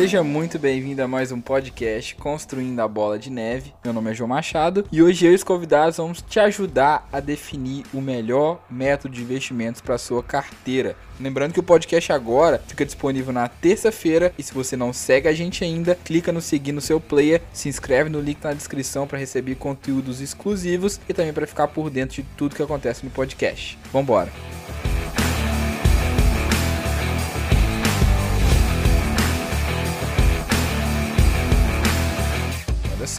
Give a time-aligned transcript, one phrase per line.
[0.00, 3.74] Seja muito bem-vindo a mais um podcast Construindo a Bola de Neve.
[3.84, 7.20] Meu nome é João Machado e hoje eu e os convidados vamos te ajudar a
[7.20, 10.96] definir o melhor método de investimentos para sua carteira.
[11.20, 15.34] Lembrando que o podcast agora fica disponível na terça-feira e se você não segue a
[15.34, 19.18] gente ainda, clica no seguir no seu player, se inscreve no link na descrição para
[19.18, 23.78] receber conteúdos exclusivos e também para ficar por dentro de tudo que acontece no podcast.
[23.92, 24.32] Vambora!
[24.32, 24.89] Olha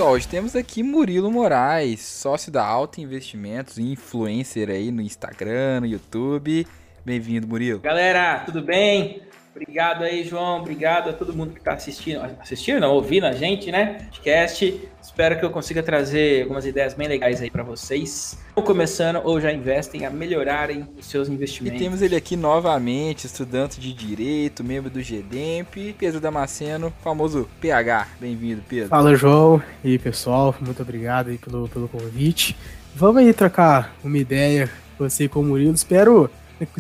[0.02, 5.86] só, hoje temos aqui Murilo Moraes, sócio da Alta Investimentos, influencer aí no Instagram, no
[5.86, 6.66] YouTube.
[7.05, 7.80] Bem-vindo, Murilo.
[7.82, 9.22] Galera, tudo bem?
[9.52, 10.62] Obrigado aí, João.
[10.62, 12.20] Obrigado a todo mundo que está assistindo.
[12.40, 14.00] Assistindo, ouvindo a gente, né?
[14.05, 14.90] Podcast.
[15.11, 18.38] Espero que eu consiga trazer algumas ideias bem legais aí para vocês.
[18.55, 21.81] Ou começando ou já investem a melhorarem os seus investimentos.
[21.81, 28.07] E temos ele aqui novamente, estudante de Direito, membro do GEDEMP, Pedro Damasceno, famoso PH.
[28.21, 28.87] Bem-vindo, Pedro.
[28.87, 29.62] Fala, João.
[29.84, 32.55] E aí, pessoal, muito obrigado aí pelo, pelo convite.
[32.96, 35.75] Vamos aí trocar uma ideia, você com o Murilo.
[35.75, 36.31] Espero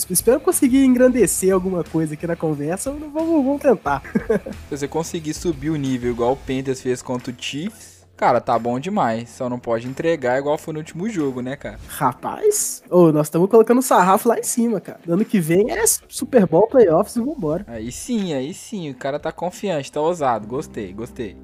[0.09, 2.91] Espero conseguir engrandecer alguma coisa aqui na conversa.
[2.91, 4.01] Vamos, vamos tentar.
[4.69, 8.59] Se você conseguir subir o nível igual o Panthers fez contra o Chiefs, cara, tá
[8.59, 9.31] bom demais.
[9.31, 11.79] Só não pode entregar igual foi no último jogo, né, cara?
[11.87, 14.99] Rapaz, oh, nós estamos colocando o sarrafo lá em cima, cara.
[15.07, 17.65] Ano que vem é Super Bowl, playoffs e vambora.
[17.67, 18.91] Aí sim, aí sim.
[18.91, 20.45] O cara tá confiante, tá ousado.
[20.47, 21.35] Gostei, gostei.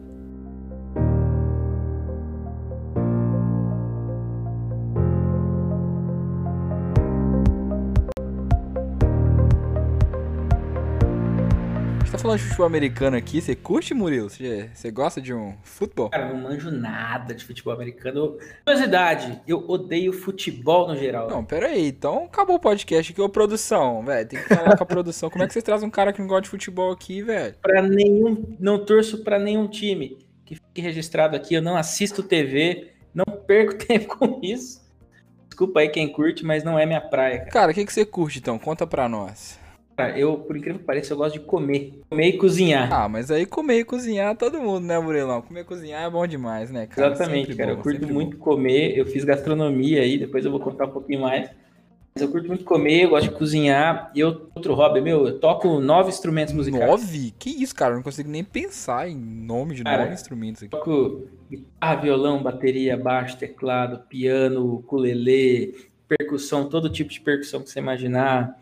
[12.28, 14.30] Falando de futebol americano aqui, você curte, Murilo?
[14.30, 16.09] Você, você gosta de um futebol?
[16.09, 18.38] Cara, não manjo nada de futebol americano.
[18.66, 21.30] Curiosidade, eu odeio futebol no geral.
[21.30, 24.28] Não, pera aí, então acabou o podcast aqui, ô produção, velho.
[24.28, 25.30] Tem que falar com a produção.
[25.30, 27.56] Como é que vocês trazem um cara que não gosta de futebol aqui, velho?
[27.62, 32.91] Pra nenhum, não torço pra nenhum time que fique registrado aqui, eu não assisto TV,
[33.13, 34.85] não perco tempo com isso.
[35.47, 37.46] Desculpa aí quem curte, mas não é minha praia.
[37.46, 38.59] Cara, o que, que você curte então?
[38.59, 39.57] Conta pra nós.
[40.16, 42.02] Eu, por incrível que pareça, eu gosto de comer.
[42.08, 42.94] Comer e cozinhar.
[42.94, 45.41] Ah, mas aí comer e cozinhar todo mundo, né, Murilão?
[45.41, 47.13] Comer e cozinhar é bom demais, né, cara?
[47.13, 47.74] Exatamente, sempre cara.
[47.74, 48.44] Bom, eu curto muito bom.
[48.44, 48.96] comer.
[48.96, 51.50] Eu fiz gastronomia aí, depois eu vou contar um pouquinho mais.
[52.13, 54.12] Mas eu curto muito comer, eu gosto de cozinhar.
[54.13, 56.88] E eu, outro hobby, meu, eu toco nove instrumentos musicais.
[56.88, 57.34] Nove?
[57.40, 57.94] Que isso, cara?
[57.94, 60.69] Eu não consigo nem pensar em nome de cara, nove instrumentos aqui.
[60.69, 65.74] Toco guitarra, violão, bateria, baixo, teclado, piano, ukulele,
[66.07, 68.56] percussão, todo tipo de percussão que você imaginar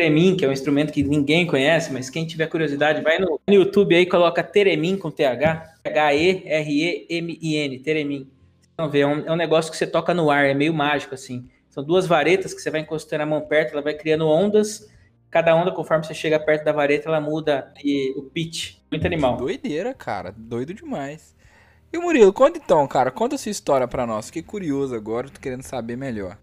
[0.00, 3.94] Teremin, que é um instrumento que ninguém conhece, mas quem tiver curiosidade, vai no, YouTube
[3.94, 8.26] aí coloca Teremin com TH, H-E-R-E-M-I-N, Teremin.
[8.72, 11.14] Então, vê, é um, é um negócio que você toca no ar, é meio mágico
[11.14, 11.50] assim.
[11.68, 14.88] São duas varetas que você vai encostando a mão perto, ela vai criando ondas.
[15.30, 18.76] Cada onda, conforme você chega perto da vareta, ela muda e, o pitch.
[18.90, 19.36] Muito animal.
[19.36, 20.34] Doideira, cara.
[20.34, 21.36] Doido demais.
[21.92, 23.10] E o Murilo, conta então, cara.
[23.10, 24.28] Conta a sua história pra nós.
[24.28, 26.38] Fiquei curioso agora, tô querendo saber melhor.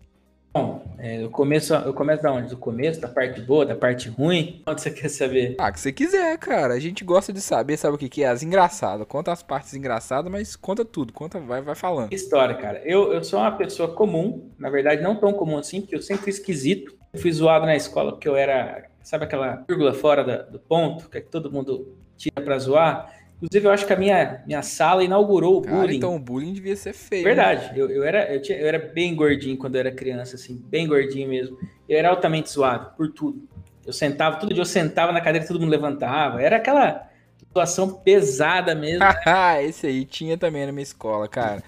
[0.57, 2.49] Bom, é, eu, começo, eu começo da onde?
[2.49, 4.63] Do começo, da parte boa, da parte ruim?
[4.65, 5.55] Onde você quer saber?
[5.59, 6.73] Ah, que você quiser, cara.
[6.73, 8.27] A gente gosta de saber, sabe o que, que é?
[8.27, 9.05] As engraçadas.
[9.07, 11.13] Conta as partes engraçadas, mas conta tudo.
[11.13, 12.11] Conta, vai, vai falando.
[12.11, 12.81] História, cara.
[12.83, 16.23] Eu, eu sou uma pessoa comum, na verdade, não tão comum assim, porque eu sempre
[16.23, 16.97] fui esquisito.
[17.13, 21.07] Eu fui zoado na escola porque eu era, sabe aquela vírgula fora da, do ponto,
[21.07, 23.13] que todo mundo tira pra zoar?
[23.41, 25.97] Inclusive, eu acho que a minha, minha sala inaugurou o Cara, bullying.
[25.97, 27.23] Então o bullying devia ser feio.
[27.23, 27.67] Verdade.
[27.67, 27.73] Né?
[27.75, 30.87] Eu, eu, era, eu, tinha, eu era bem gordinho quando eu era criança, assim, bem
[30.87, 31.57] gordinho mesmo.
[31.87, 33.47] Eu era altamente zoado por tudo.
[33.85, 36.41] Eu sentava, todo dia eu sentava na cadeira todo mundo levantava.
[36.41, 37.07] Era aquela
[37.57, 38.99] situação pesada mesmo.
[38.99, 39.63] Né?
[39.65, 41.63] Esse aí tinha também na minha escola, cara.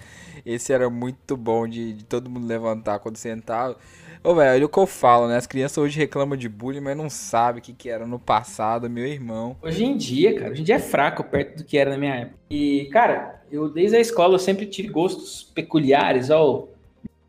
[0.46, 3.76] Esse era muito bom de, de todo mundo levantar quando sentava.
[4.22, 5.36] Ô, velho, olha o que eu falo, né?
[5.36, 8.88] As crianças hoje reclamam de bullying, mas não sabem o que, que era no passado,
[8.88, 9.56] meu irmão.
[9.62, 12.14] Hoje em dia, cara, hoje em dia é fraco perto do que era na minha
[12.14, 12.38] época.
[12.50, 16.68] E, cara, eu desde a escola eu sempre tive gostos peculiares, ó, o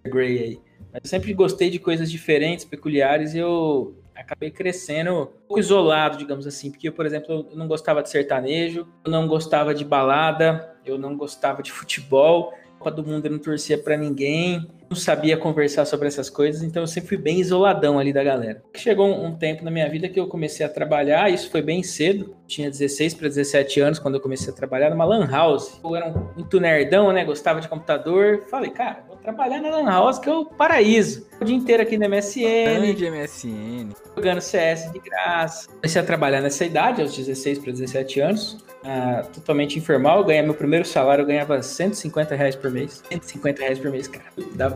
[0.04, 0.60] Gray aí.
[0.92, 6.18] Mas eu sempre gostei de coisas diferentes, peculiares, e eu acabei crescendo um pouco isolado,
[6.18, 9.84] digamos assim, porque eu, por exemplo, eu não gostava de sertanejo, eu não gostava de
[9.84, 14.98] balada, eu não gostava de futebol, Copa do Mundo eu não torcia para ninguém, não
[14.98, 18.64] sabia conversar sobre essas coisas, então eu sempre fui bem isoladão ali da galera.
[18.76, 22.36] Chegou um, tempo na minha vida que eu comecei a trabalhar, isso foi bem cedo,
[22.48, 25.80] tinha 16 para 17 anos quando eu comecei a trabalhar numa lan house.
[25.84, 30.30] Eu era muito nerdão, né, gostava de computador, falei, cara, trabalhar na lan house que
[30.30, 31.28] é o paraíso.
[31.40, 32.94] O dia inteiro aqui no MSN.
[32.94, 33.90] de MSN.
[34.16, 35.70] Jogando CS de graça.
[35.70, 38.54] Comecei a trabalhar nessa idade, aos 16 para 17 anos,
[38.84, 43.04] uh, totalmente informal, ganhei meu primeiro salário, eu ganhava 150 reais por mês.
[43.10, 44.26] 150 reais por mês, cara.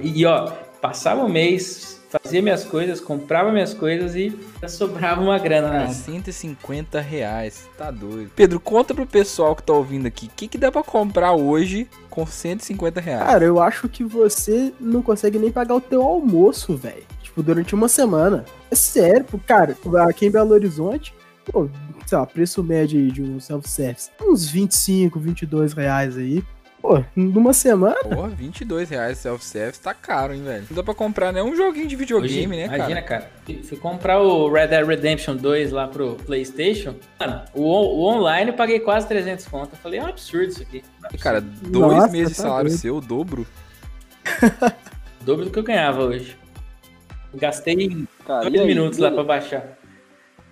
[0.01, 0.51] E, ó,
[0.81, 5.69] passava o mês, fazia minhas coisas, comprava minhas coisas e sobrava uma grana.
[5.69, 5.93] Cara, Né?
[5.93, 8.31] 150 reais, tá doido.
[8.35, 11.87] Pedro, conta pro pessoal que tá ouvindo aqui, o que, que dá pra comprar hoje
[12.09, 13.25] com 150 reais?
[13.25, 17.03] Cara, eu acho que você não consegue nem pagar o teu almoço, velho.
[17.21, 18.45] Tipo, durante uma semana.
[18.71, 19.75] É sério, cara,
[20.07, 21.13] aqui em Belo Horizonte,
[21.45, 21.67] pô,
[22.05, 26.43] sei lá, preço médio aí de um self-service, uns 25, 22 reais aí.
[26.85, 30.67] Pô, numa semana, Porra, 22 reais self-service tá caro, hein, velho.
[30.69, 33.27] Não dá pra comprar nem um joguinho de videogame, Hoje, né, imagina, cara?
[33.47, 33.59] cara.
[33.63, 36.93] Fui comprar o Red Dead Redemption 2 lá pro PlayStation.
[37.19, 39.71] Mano, o, o online eu paguei quase 300 conto.
[39.73, 40.83] Eu falei, é um absurdo isso aqui.
[41.03, 41.17] É um.
[41.17, 42.79] Cara, dois Nossa, meses de tá salário doido.
[42.79, 43.47] seu, o dobro.
[45.21, 46.37] Dobro do que eu ganhava hoje.
[47.33, 49.74] Gastei Cara, dois minutos lá pra baixar.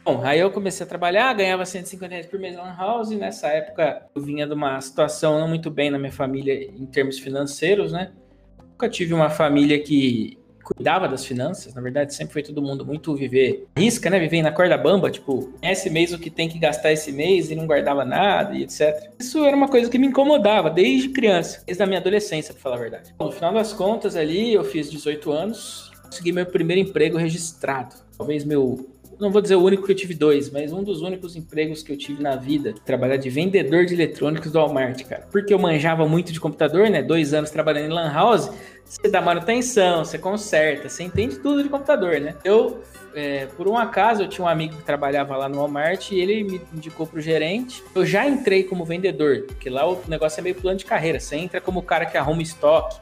[0.04, 3.10] Bom, aí eu comecei a trabalhar, ganhava 150 reais por mês na House.
[3.12, 7.18] Nessa época eu vinha de uma situação não muito bem na minha família em termos
[7.20, 8.12] financeiros, né?
[8.60, 11.74] Nunca tive uma família que cuidava das finanças.
[11.74, 14.20] Na verdade, sempre foi todo mundo muito viver risca, né?
[14.20, 17.56] Viver na corda bamba, tipo, esse mês o que tem que gastar esse mês e
[17.56, 19.10] não guardava nada e etc.
[19.18, 22.76] Isso era uma coisa que me incomodava desde criança, desde a minha adolescência, pra falar
[22.76, 23.16] a verdade.
[23.18, 27.96] Bom, no final das contas ali, eu fiz 18 anos, consegui meu primeiro emprego registrado.
[28.18, 31.36] Talvez meu não vou dizer o único que eu tive dois, mas um dos únicos
[31.36, 35.28] empregos que eu tive na vida, trabalhar de vendedor de eletrônicos do Walmart, cara.
[35.32, 37.02] Porque eu manjava muito de computador, né?
[37.02, 38.50] Dois anos trabalhando em Lan House,
[38.86, 42.36] você dá manutenção, você conserta, você entende tudo de computador, né?
[42.44, 42.82] Eu,
[43.16, 46.44] é, por um acaso, eu tinha um amigo que trabalhava lá no Walmart e ele
[46.44, 47.84] me indicou pro gerente.
[47.96, 51.20] Eu já entrei como vendedor, porque lá o negócio é meio plano de carreira.
[51.20, 53.00] Você entra como o cara que arruma estoque,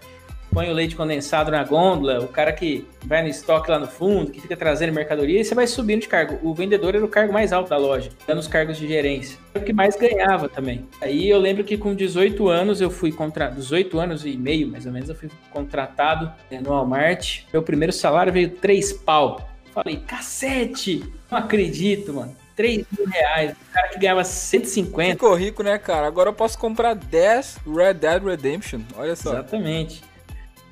[0.51, 4.31] põe o leite condensado na gôndola, o cara que vai no estoque lá no fundo,
[4.31, 6.39] que fica trazendo mercadoria, e você vai subindo de cargo.
[6.43, 9.37] O vendedor era o cargo mais alto da loja, dando os cargos de gerência.
[9.55, 10.85] O que mais ganhava também.
[11.01, 14.85] Aí eu lembro que com 18 anos eu fui contratado, 18 anos e meio mais
[14.85, 17.43] ou menos, eu fui contratado é, no Walmart.
[17.51, 19.49] Meu primeiro salário veio 3 pau.
[19.73, 21.03] Falei, cacete!
[21.29, 22.35] Não acredito, mano.
[22.55, 23.51] 3 mil reais.
[23.53, 25.13] O cara que ganhava 150.
[25.13, 26.05] Ficou rico, né, cara?
[26.05, 28.81] Agora eu posso comprar 10 Red Dead Redemption.
[28.97, 29.31] Olha só.
[29.31, 30.10] Exatamente.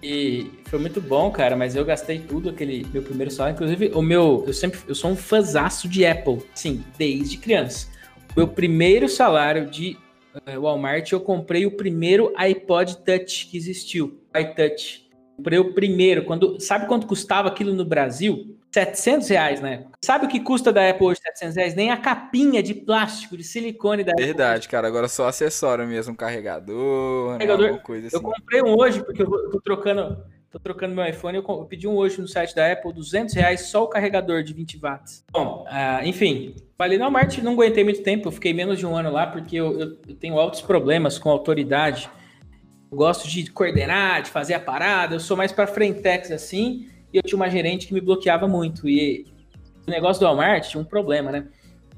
[0.02, 3.56] E foi muito bom, cara, mas eu gastei tudo aquele meu primeiro salário.
[3.56, 7.88] Inclusive, o meu, eu sempre, eu sou um fãzaço de Apple, sim, desde criança.
[8.32, 9.98] O meu primeiro salário de
[10.36, 15.08] uh, Walmart, eu comprei o primeiro iPod Touch que existiu, iTouch.
[15.36, 18.58] Comprei o primeiro, quando, sabe quanto custava aquilo no Brasil?
[18.72, 19.86] 700 reais, né?
[20.04, 21.76] Sabe o que custa da Apple hoje 700 reais?
[21.76, 24.26] Nem a capinha de plástico, de silicone da Apple.
[24.26, 24.88] Verdade, cara.
[24.88, 27.62] Agora só acessório mesmo, um carregador, Carregador.
[27.62, 27.68] né?
[27.70, 28.16] alguma coisa assim.
[28.16, 31.38] Eu comprei um hoje, porque eu vou- eu tô trocando, tô trocando meu iPhone.
[31.38, 34.54] Eu, eu pedi um hoje no site da Apple, 200 reais só o carregador de
[34.54, 35.24] 20 watts.
[35.32, 38.28] Bom, ah, enfim, falei no Walmart, não aguentei muito tempo.
[38.28, 41.30] Eu fiquei menos de um ano lá, porque eu, eu- eu tenho altos problemas com
[41.32, 42.08] autoridade.
[42.92, 45.16] Eu gosto de coordenar, de fazer a parada.
[45.16, 46.88] Eu sou mais pra frentex assim.
[47.14, 48.88] E eu tinha uma gerente que me bloqueava muito.
[48.88, 49.26] E
[49.88, 51.48] o negócio do Walmart tinha um problema, né?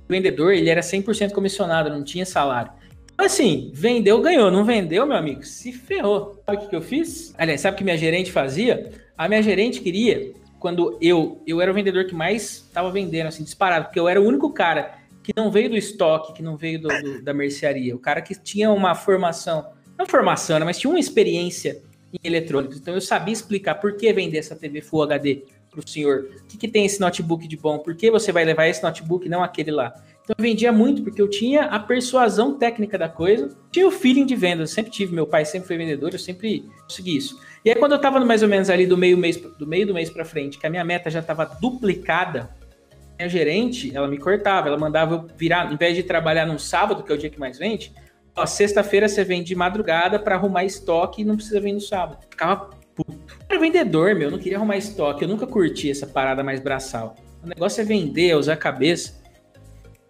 [0.07, 2.71] O vendedor, ele era 100% comissionado, não tinha salário.
[3.13, 4.49] Então, assim, vendeu, ganhou.
[4.49, 6.41] Não vendeu, meu amigo, se ferrou.
[6.45, 7.33] Sabe o que, eu fiz?
[7.37, 8.91] Aliás, sabe o que minha gerente fazia?
[9.17, 13.43] A minha gerente queria, quando eu eu era o vendedor que mais estava vendendo, assim,
[13.43, 16.81] disparado, porque eu era o único cara que não veio do estoque, que não veio
[16.81, 17.95] do- do- da mercearia.
[17.95, 21.79] O cara que tinha uma formação, não formação, né, mas tinha uma experiência
[22.13, 22.77] em eletrônicos.
[22.77, 26.29] Então eu sabia explicar por que vender essa TV Full HD para o senhor.
[26.41, 27.79] O que, que tem esse notebook de bom?
[27.79, 29.93] Por que você vai levar esse notebook não aquele lá?
[30.23, 34.25] Então eu vendia muito porque eu tinha a persuasão técnica da coisa, tinha o feeling
[34.25, 34.63] de venda.
[34.63, 37.39] Eu sempre tive, meu pai sempre foi vendedor, eu sempre consegui isso.
[37.63, 39.93] E aí quando eu tava mais ou menos ali do meio mês, do meio do
[39.93, 42.49] mês para frente, que a minha meta já estava duplicada,
[43.17, 47.03] minha gerente, ela me cortava, ela mandava eu virar, em vez de trabalhar num sábado,
[47.03, 47.93] que é o dia que mais vende,
[48.35, 52.19] ó, sexta-feira você vem de madrugada para arrumar estoque e não precisa vir no sábado.
[52.29, 53.11] Ficava puto.
[53.27, 56.59] Eu era vendedor, meu, eu não queria arrumar estoque, eu nunca curti essa parada mais
[56.59, 57.15] braçal.
[57.43, 59.21] O negócio é vender, é usar a cabeça.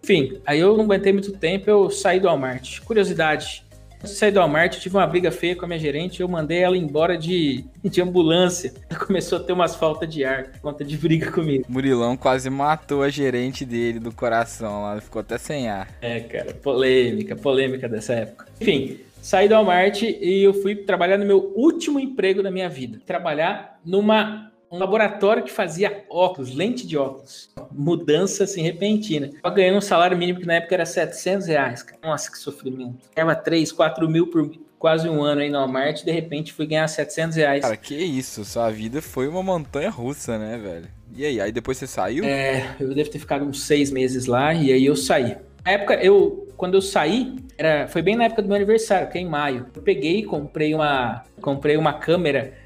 [0.02, 2.80] Enfim, aí eu não aguentei muito tempo, eu saí do Walmart.
[2.80, 3.64] Curiosidade,
[4.02, 6.58] de sair do Walmart, eu tive uma briga feia com a minha gerente, eu mandei
[6.58, 8.72] ela embora de, de ambulância.
[8.88, 11.64] Ela começou a ter umas faltas de ar por conta de briga comigo.
[11.68, 15.88] Murilão quase matou a gerente dele do coração lá, ficou até sem ar.
[16.00, 18.46] É, cara, polêmica, polêmica dessa época.
[18.60, 23.00] Enfim, saí do Walmart e eu fui trabalhar no meu último emprego da minha vida.
[23.06, 27.50] Trabalhar numa um laboratório que fazia óculos, lente de óculos.
[27.70, 29.30] Mudança assim repentina.
[29.44, 31.98] Eu ganhando um salário mínimo que na época era 700 reais, cara.
[32.02, 32.96] Nossa, que sofrimento.
[33.14, 36.66] Ganhava 3, 4 mil por quase um ano aí no Walmart e de repente fui
[36.66, 37.62] ganhar 700 reais.
[37.62, 40.88] Cara, que isso, sua vida foi uma montanha russa, né, velho?
[41.14, 42.24] E aí, aí depois você saiu?
[42.24, 45.36] É, eu devo ter ficado uns seis meses lá e aí eu saí.
[45.62, 49.18] Na época, eu, quando eu saí, era, foi bem na época do meu aniversário, que
[49.18, 49.66] é em maio.
[49.76, 52.61] Eu peguei, comprei uma, comprei uma câmera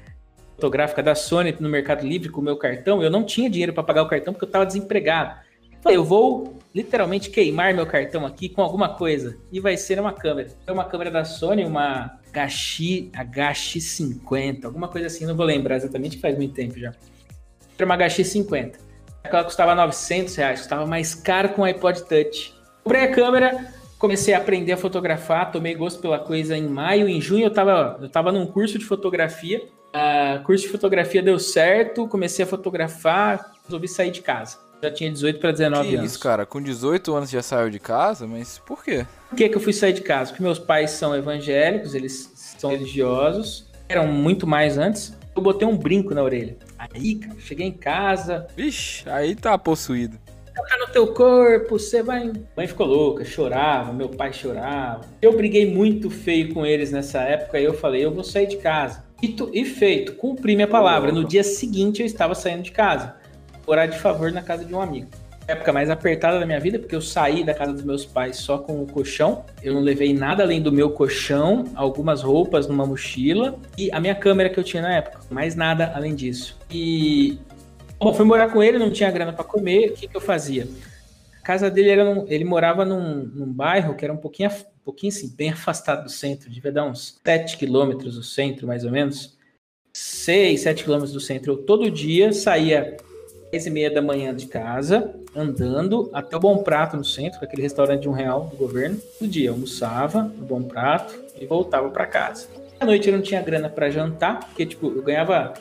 [0.57, 3.01] fotográfica da Sony no Mercado Livre com o meu cartão.
[3.01, 5.39] Eu não tinha dinheiro para pagar o cartão porque eu estava desempregado.
[5.81, 9.37] Falei, eu vou literalmente queimar meu cartão aqui com alguma coisa.
[9.51, 10.49] E vai ser uma câmera.
[10.65, 16.17] É uma câmera da Sony, uma HX, HX50, alguma coisa assim, não vou lembrar exatamente,
[16.17, 16.91] faz muito tempo já.
[17.77, 18.75] Era uma HX50.
[19.23, 22.53] Ela custava 900 reais, custava mais caro com o iPod Touch.
[22.83, 27.21] Comprei a câmera, comecei a aprender a fotografar, tomei gosto pela coisa em maio, em
[27.21, 29.61] junho eu estava eu tava num curso de fotografia.
[29.97, 34.57] Uh, curso de fotografia deu certo, comecei a fotografar, resolvi sair de casa.
[34.81, 36.11] Já tinha 18 para 19 que anos.
[36.11, 36.45] isso, cara?
[36.45, 38.27] Com 18 anos já saiu de casa?
[38.27, 39.07] Mas por quê?
[39.27, 40.29] Por que, que eu fui sair de casa?
[40.29, 45.17] Porque meus pais são evangélicos, eles são religiosos, eram muito mais antes.
[45.35, 46.57] Eu botei um brinco na orelha.
[46.77, 48.47] Aí, cara, cheguei em casa.
[48.55, 50.19] Vixe, aí tá possuído
[50.57, 52.33] tocar no teu corpo, você vai.
[52.55, 55.01] Mãe ficou louca, chorava, meu pai chorava.
[55.21, 58.57] Eu briguei muito feio com eles nessa época e eu falei, eu vou sair de
[58.57, 59.05] casa.
[59.21, 61.11] Tu, e feito, cumpri minha palavra.
[61.11, 63.15] No dia seguinte eu estava saindo de casa.
[63.65, 65.07] Orar de favor na casa de um amigo.
[65.47, 68.57] Época mais apertada da minha vida, porque eu saí da casa dos meus pais só
[68.57, 69.45] com o colchão.
[69.63, 74.15] Eu não levei nada além do meu colchão, algumas roupas numa mochila e a minha
[74.15, 75.19] câmera que eu tinha na época.
[75.29, 76.57] Mais nada além disso.
[76.69, 77.39] E
[77.99, 80.67] Bom, fui morar com ele, não tinha grana para comer, o que, que eu fazia?
[81.47, 85.13] Casa dele era num, ele morava num, num, bairro que era um pouquinho, um pouquinho
[85.13, 89.37] assim, bem afastado do centro, devia dar uns 7 quilômetros do centro, mais ou menos.
[89.93, 91.53] 6, 7 quilômetros do centro.
[91.53, 92.97] Eu todo dia saía
[93.49, 97.61] 10 e meia da manhã de casa, andando até o Bom Prato no centro, aquele
[97.61, 98.99] restaurante de um real do governo.
[99.17, 102.49] Todo dia almoçava no Bom Prato e voltava para casa.
[102.77, 105.53] À noite eu não tinha grana para jantar, porque tipo, eu ganhava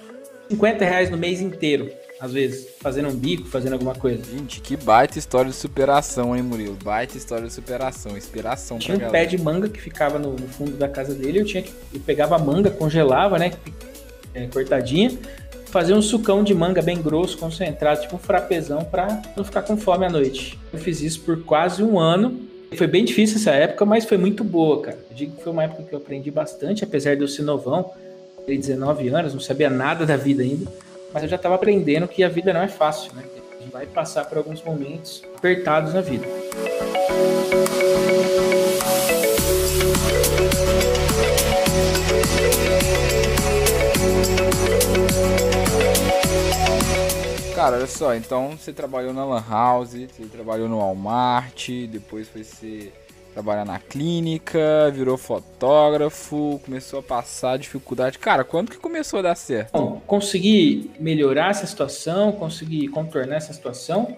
[0.50, 4.23] 50 reais no mês inteiro às vezes, fazendo um bico, fazendo alguma coisa.
[4.25, 6.76] Gente, que baita história de superação, hein, Murilo?
[6.82, 10.73] Baita história de superação, inspiração tinha um pé de manga que ficava no, no, fundo
[10.73, 11.73] da casa dele, eu tinha que.
[11.92, 13.52] Eu pegava a manga, congelava, né?
[14.35, 15.12] É, cortadinha,
[15.66, 19.76] fazia um sucão de manga bem grosso, concentrado, tipo um frapezão, pra não ficar com
[19.76, 20.58] fome à noite.
[20.73, 22.40] Eu fiz isso por quase um ano.
[22.76, 24.99] Foi bem difícil essa época, mas foi muito boa, cara.
[25.11, 27.90] Eu digo que foi uma época que eu aprendi bastante, apesar de eu ser novão,
[28.44, 30.66] ter 19 anos, não sabia nada da vida ainda
[31.12, 33.25] mas eu já estava aprendendo que a vida não é fácil, né?
[33.58, 36.26] A gente vai passar por alguns momentos apertados na vida.
[47.54, 52.44] Cara, olha só, então você trabalhou na Lan House, você trabalhou no Walmart, depois foi
[52.44, 52.92] ser
[53.37, 58.19] trabalhar na clínica, virou fotógrafo, começou a passar dificuldade.
[58.19, 59.73] Cara, quando que começou a dar certo?
[59.73, 64.16] Bom, consegui melhorar essa situação, consegui contornar essa situação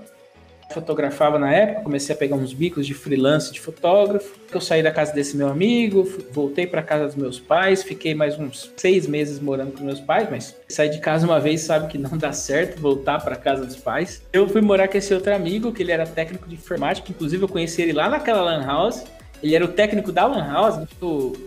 [0.71, 4.39] fotografava na época, comecei a pegar uns bicos de freelance de fotógrafo.
[4.53, 8.39] Eu saí da casa desse meu amigo, voltei para casa dos meus pais, fiquei mais
[8.39, 11.99] uns seis meses morando com meus pais, mas sair de casa uma vez sabe que
[11.99, 14.23] não dá certo voltar para casa dos pais.
[14.33, 17.49] Eu fui morar com esse outro amigo, que ele era técnico de informática, inclusive eu
[17.49, 19.05] conheci ele lá naquela lan house.
[19.43, 20.85] Ele era o técnico da Lan House.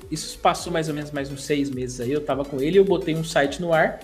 [0.10, 2.12] Isso passou mais ou menos mais uns seis meses aí.
[2.12, 4.00] Eu tava com ele e eu botei um site no ar.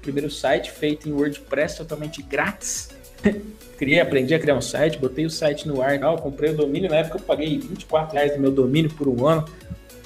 [0.00, 2.90] Primeiro site feito em WordPress totalmente grátis.
[3.78, 6.90] criei, aprendi a criar um site, botei o site no ar, tal, comprei o domínio,
[6.90, 9.44] na época eu paguei 24 reais no meu domínio por um ano.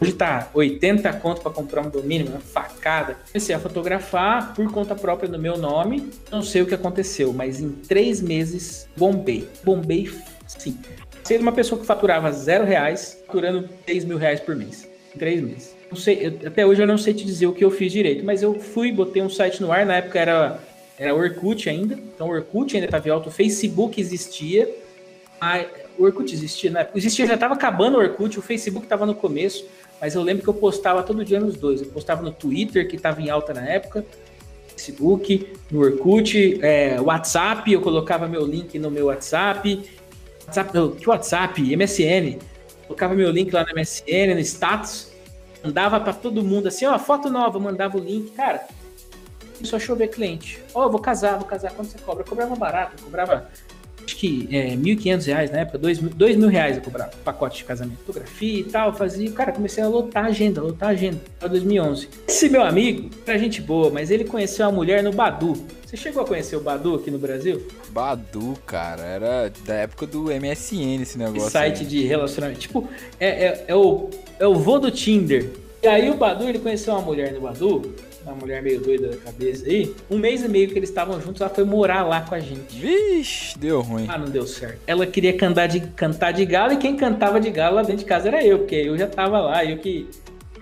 [0.00, 3.16] Hoje tá 80 conto para comprar um domínio, uma facada.
[3.32, 6.10] Comecei a fotografar por conta própria no meu nome.
[6.30, 9.48] Não sei o que aconteceu, mas em três meses bombei.
[9.64, 10.10] Bombei,
[10.46, 10.76] sim.
[11.24, 14.88] Ser uma pessoa que faturava zero reais, faturando 3 mil reais por mês.
[15.14, 15.74] Em três meses.
[15.90, 18.24] Não sei, eu, até hoje eu não sei te dizer o que eu fiz direito,
[18.24, 19.86] mas eu fui, botei um site no ar.
[19.86, 20.60] Na época era
[20.98, 24.68] era Orkut ainda, então o Orkut ainda estava em alto, o Facebook existia,
[25.40, 25.64] a,
[25.98, 26.88] o Orkut existia, né?
[26.94, 29.66] Existia, já estava acabando o Orkut, o Facebook estava no começo,
[30.00, 31.82] mas eu lembro que eu postava todo dia nos dois.
[31.82, 34.04] Eu postava no Twitter, que estava em alta na época,
[34.74, 39.82] Facebook, no Orkut, é, WhatsApp, eu colocava meu link no meu WhatsApp,
[40.46, 41.76] WhatsApp, não, que WhatsApp?
[41.76, 42.38] MSN,
[42.86, 45.12] colocava meu link lá no MSN, no status,
[45.62, 48.66] mandava para todo mundo assim, ó, foto nova, mandava o link, cara
[49.56, 50.62] começou a chover cliente.
[50.74, 52.22] Ó, oh, vou casar, vou casar, quanto você cobra?
[52.22, 53.48] Eu cobrava barato, eu cobrava
[54.06, 57.64] acho que é, 1.500 reais na época, R$ dois mil reais eu cobrava, pacote de
[57.64, 61.48] casamento, fotografia e tal, fazia, cara, comecei a lotar a agenda, lotar a agenda, para
[61.48, 62.08] 2011.
[62.28, 65.54] Esse meu amigo era gente boa, mas ele conheceu uma mulher no Badu.
[65.84, 67.66] Você chegou a conhecer o Badu aqui no Brasil?
[67.90, 71.50] Badu, cara, era da época do MSN esse negócio.
[71.50, 71.86] Site aí.
[71.86, 75.50] de relacionamento, tipo, é, é, é, o, é o vô do Tinder.
[75.82, 77.94] E aí o Badu, ele conheceu uma mulher no Badu,
[78.26, 79.94] uma mulher meio doida da cabeça aí.
[80.10, 82.78] Um mês e meio que eles estavam juntos, ela foi morar lá com a gente.
[82.78, 84.06] Vixe, deu ruim.
[84.08, 84.80] Ah, não deu certo.
[84.86, 88.04] Ela queria cantar de, cantar de galo e quem cantava de galo lá dentro de
[88.04, 90.08] casa era eu, porque eu já tava lá, eu que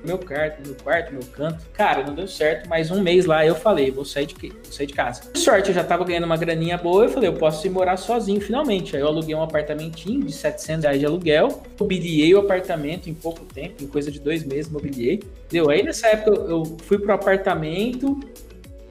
[0.04, 1.64] meu quarto, meu quarto, meu canto.
[1.73, 4.87] Cara, não deu certo, mas um mês lá eu falei, vou sair de, vou sair
[4.87, 5.23] de casa.
[5.34, 8.40] Sorte, eu já tava ganhando uma graninha boa, eu falei, eu posso ir morar sozinho
[8.40, 8.94] finalmente.
[8.94, 13.44] Aí eu aluguei um apartamentinho de 700 reais de aluguel, mobiliei o apartamento em pouco
[13.44, 15.23] tempo, em coisa de dois meses, mobiliei.
[15.50, 15.70] Deu.
[15.70, 18.20] Aí nessa época eu fui pro apartamento,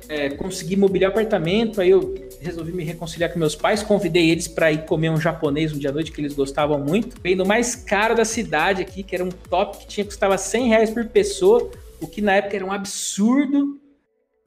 [0.10, 2.14] é, consegui mobiliar apartamento, aí eu
[2.44, 5.90] resolvi me reconciliar com meus pais, convidei eles para ir comer um japonês um dia
[5.90, 7.20] à noite que eles gostavam muito.
[7.22, 10.68] Veio no mais caro da cidade aqui, que era um top que tinha custava 100
[10.68, 11.72] reais por pessoa,
[12.02, 13.80] o que na época era um absurdo.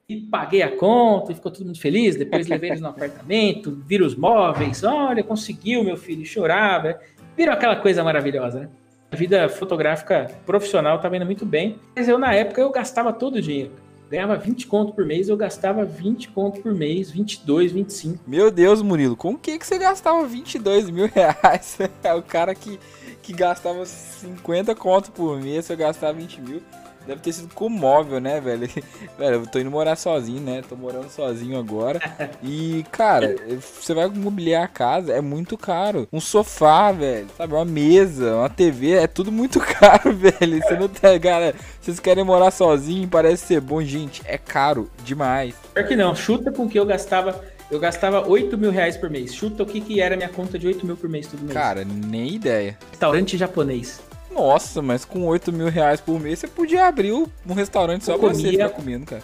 [0.09, 2.15] E paguei a conta, e ficou todo mundo feliz.
[2.15, 6.97] Depois levei eles no apartamento, viram os móveis, olha, conseguiu, meu filho, chorava.
[7.35, 8.69] Virou aquela coisa maravilhosa, né?
[9.11, 13.35] A vida fotográfica profissional estava indo muito bem, mas eu na época eu gastava todo
[13.35, 18.19] o dinheiro ganhava 20 conto por mês, eu gastava 20 conto por mês, 22, 25.
[18.25, 21.77] Meu Deus, Murilo, com que, que você gastava 22 mil reais?
[22.03, 22.79] É o cara que,
[23.21, 26.61] que gastava 50 conto por mês, eu gastava 20 mil.
[27.07, 28.67] Deve ter sido com móvel, né, velho?
[29.17, 30.61] velho, eu tô indo morar sozinho, né?
[30.67, 32.01] Tô morando sozinho agora.
[32.43, 33.35] E, cara,
[33.79, 36.05] você vai mobiliar a casa, é muito caro.
[36.11, 37.53] Um sofá, velho, sabe?
[37.53, 40.61] Uma mesa, uma TV, é tudo muito caro, velho.
[40.61, 41.55] Você não tem, cara.
[41.79, 44.21] Vocês querem morar sozinho, parece ser bom, gente.
[44.25, 45.55] É caro demais.
[45.73, 47.41] Pior que não, chuta com que eu gastava.
[47.69, 49.33] Eu gastava 8 mil reais por mês.
[49.33, 51.53] Chuta o que, que era minha conta de 8 mil por mês todo mês.
[51.53, 52.77] Cara, nem ideia.
[52.91, 53.99] Restaurante japonês.
[54.37, 57.25] Nossa, mas com 8 mil reais por mês você podia abrir um
[57.55, 59.23] restaurante só pra você ficar comendo, cara.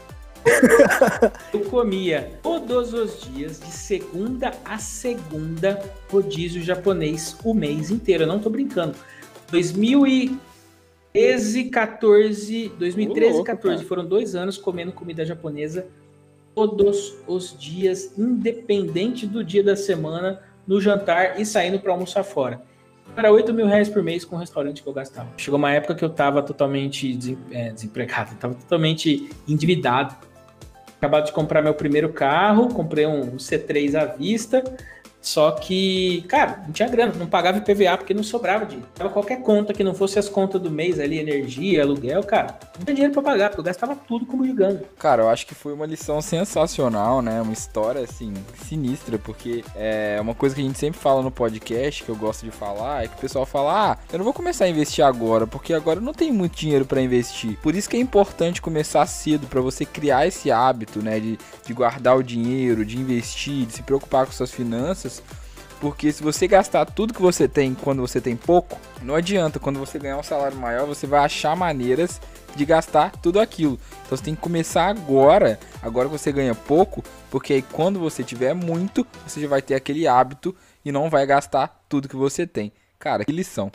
[1.54, 5.80] Eu comia todos os dias, de segunda a segunda,
[6.12, 8.24] rodízio japonês o mês inteiro.
[8.24, 8.96] Eu não tô brincando.
[9.52, 13.88] 2013, 14, 2013 e louco, 14 cara.
[13.88, 15.86] foram dois anos comendo comida japonesa
[16.56, 22.73] todos os dias, independente do dia da semana, no jantar e saindo para almoçar fora.
[23.16, 25.30] Era 8 mil reais por mês com o restaurante que eu gastava.
[25.38, 30.16] Chegou uma época que eu tava totalmente desem- é, desempregado, tava totalmente endividado.
[30.98, 34.64] Acabado de comprar meu primeiro carro, comprei um C3 à vista,
[35.24, 38.90] só que, cara, não tinha grana, não pagava IPVA porque não sobrava dinheiro.
[38.94, 42.84] Tava qualquer conta que não fosse as contas do mês ali, energia, aluguel, cara, não
[42.84, 44.84] tinha dinheiro pra pagar, porque eu gastava tudo como gigante.
[45.00, 47.42] Cara, eu acho que foi uma lição sensacional, né?
[47.42, 48.34] Uma história, assim,
[48.68, 52.44] sinistra, porque é uma coisa que a gente sempre fala no podcast, que eu gosto
[52.44, 55.48] de falar, é que o pessoal fala, ah, eu não vou começar a investir agora,
[55.48, 57.58] porque agora eu não tenho muito dinheiro pra investir.
[57.62, 61.18] Por isso que é importante começar cedo, pra você criar esse hábito, né?
[61.18, 65.13] De, de guardar o dinheiro, de investir, de se preocupar com suas finanças.
[65.80, 69.60] Porque se você gastar tudo que você tem quando você tem pouco, não adianta.
[69.60, 72.22] Quando você ganhar um salário maior, você vai achar maneiras
[72.56, 73.78] de gastar tudo aquilo.
[74.06, 78.24] Então você tem que começar agora, agora que você ganha pouco, porque aí quando você
[78.24, 82.48] tiver muito, você já vai ter aquele hábito e não vai gastar tudo que você
[82.48, 82.72] tem.
[82.98, 83.72] Cara, que lição.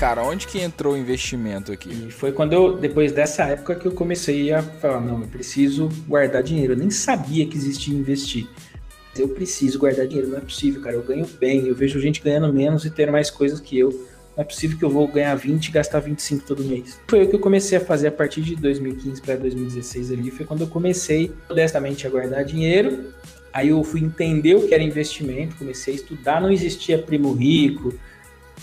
[0.00, 2.06] Cara, onde que entrou o investimento aqui?
[2.08, 5.90] E foi quando eu, depois dessa época, que eu comecei a falar, não, eu preciso
[6.08, 6.72] guardar dinheiro.
[6.72, 8.48] Eu nem sabia que existia investir.
[9.14, 10.96] Eu preciso guardar dinheiro, não é possível, cara.
[10.96, 13.90] Eu ganho bem, eu vejo gente ganhando menos e tendo mais coisas que eu.
[14.34, 16.98] Não é possível que eu vou ganhar 20 e gastar 25 todo mês.
[17.06, 20.30] Foi o que eu comecei a fazer a partir de 2015 para 2016 ali.
[20.30, 23.12] Foi quando eu comecei modestamente a guardar dinheiro.
[23.52, 26.40] Aí eu fui entender o que era investimento, comecei a estudar.
[26.40, 27.92] Não existia primo rico,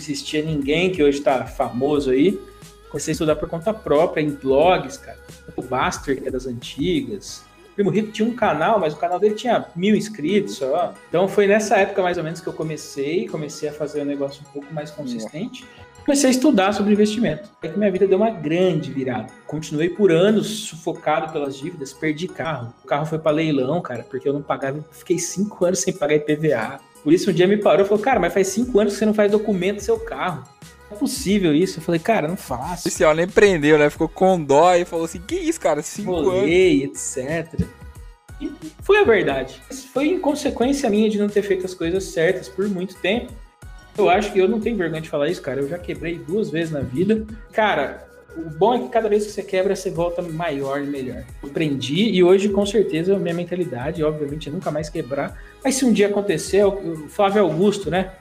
[0.00, 2.40] existia ninguém que hoje está famoso aí.
[2.88, 5.18] Comecei a estudar por conta própria, em blogs, cara.
[5.56, 7.44] O Baster, que é das antigas.
[7.72, 10.94] O Primo Rico tinha um canal, mas o canal dele tinha mil inscritos só.
[11.08, 14.42] Então foi nessa época mais ou menos que eu comecei, comecei a fazer um negócio
[14.48, 15.64] um pouco mais consistente.
[16.08, 17.50] Comecei a estudar sobre investimento.
[17.60, 19.30] É que minha vida deu uma grande virada.
[19.46, 22.72] Continuei por anos sufocado pelas dívidas, perdi carro.
[22.82, 24.82] O carro foi para leilão, cara, porque eu não pagava.
[24.90, 26.80] Fiquei cinco anos sem pagar IPVA.
[27.02, 29.06] Por isso um dia me parou e falou, cara, mas faz cinco anos que você
[29.06, 30.44] não faz documento do seu carro.
[30.90, 31.78] Não é possível isso.
[31.78, 32.80] Eu falei, cara, não faço.
[32.80, 33.90] O policial nem prendeu, né?
[33.90, 35.82] Ficou com dó e falou assim: Que isso, cara?
[35.82, 36.32] Cinco anos.
[36.32, 37.66] rolei, etc.
[38.40, 39.60] E foi a verdade.
[39.68, 43.32] Mas Foi inconsequência minha de não ter feito as coisas certas por muito tempo.
[43.96, 45.60] Eu acho que eu não tenho vergonha de falar isso, cara.
[45.60, 47.26] Eu já quebrei duas vezes na vida.
[47.52, 48.06] Cara,
[48.36, 51.24] o bom é que cada vez que você quebra, você volta maior e melhor.
[51.42, 55.36] Eu aprendi e hoje, com certeza, a minha mentalidade, obviamente, é nunca mais quebrar.
[55.68, 58.12] Mas se um dia acontecer, o Flávio Augusto, né?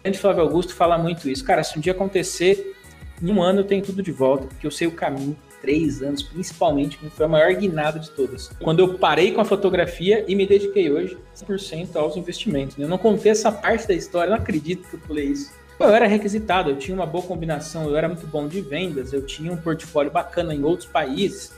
[0.00, 1.44] O grande Flávio Augusto fala muito isso.
[1.44, 2.74] Cara, se um dia acontecer,
[3.22, 5.36] em um ano eu tenho tudo de volta, porque eu sei o caminho.
[5.62, 8.48] Três anos, principalmente, foi a maior guinada de todas.
[8.60, 12.76] Quando eu parei com a fotografia e me dediquei hoje 100% aos investimentos.
[12.76, 12.86] né?
[12.86, 15.52] Eu não contei essa parte da história, não acredito que eu falei isso.
[15.78, 19.24] Eu era requisitado, eu tinha uma boa combinação, eu era muito bom de vendas, eu
[19.24, 21.52] tinha um portfólio bacana em outros países.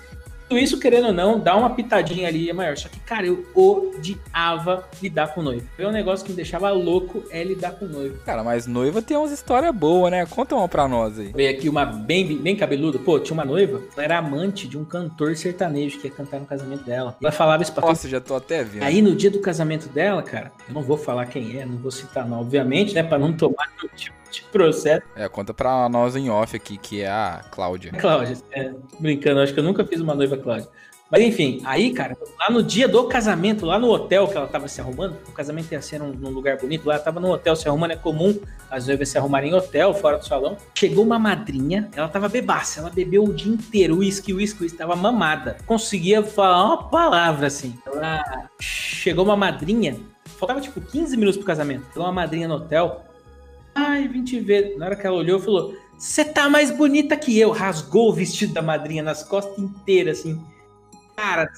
[0.53, 2.77] Tudo isso, querendo ou não, dá uma pitadinha ali é maior.
[2.77, 5.67] Só que, cara, eu odiava lidar com noivo.
[5.75, 8.19] Foi um negócio que me deixava louco é lidar com noivo.
[8.27, 10.27] Cara, mas noiva tem umas histórias boas, né?
[10.27, 11.33] Conta uma pra nós aí.
[11.35, 12.99] Veio aqui uma bem, bem cabeluda.
[12.99, 16.45] Pô, tinha uma noiva, ela era amante de um cantor sertanejo que ia cantar no
[16.45, 17.17] casamento dela.
[17.19, 18.83] Ela falava isso pra Nossa, já tô até vendo.
[18.83, 21.91] Aí no dia do casamento dela, cara, eu não vou falar quem é, não vou
[21.91, 25.03] citar não, obviamente, né, pra não tomar nenhum tipo de processo.
[25.15, 27.93] É, conta pra nós em off aqui, que é a Cláudia.
[27.93, 30.69] Cláudia, é, brincando, acho que eu nunca fiz uma noiva Cláudia.
[31.13, 34.67] Mas enfim, aí, cara, lá no dia do casamento, lá no hotel que ela tava
[34.67, 37.55] se arrumando, o casamento ia ser num, num lugar bonito, lá ela tava no hotel
[37.55, 38.41] se arrumando, é comum
[38.71, 40.57] as noivas se arrumarem em hotel, fora do salão.
[40.75, 44.97] Chegou uma madrinha, ela tava bebaça, ela bebeu o dia inteiro, uísque, uísque, uísque, tava
[44.97, 45.59] mamada.
[45.67, 47.79] Conseguia falar uma palavra assim.
[47.85, 50.01] Ela chegou uma madrinha,
[50.39, 51.89] faltava tipo 15 minutos pro casamento.
[51.89, 53.05] Chegou uma madrinha no hotel.
[53.75, 54.77] Ai, vim te ver.
[54.77, 57.51] Na hora que ela olhou, falou: Você tá mais bonita que eu.
[57.51, 60.41] Rasgou o vestido da madrinha nas costas inteiras, assim.
[61.17, 61.49] Cara.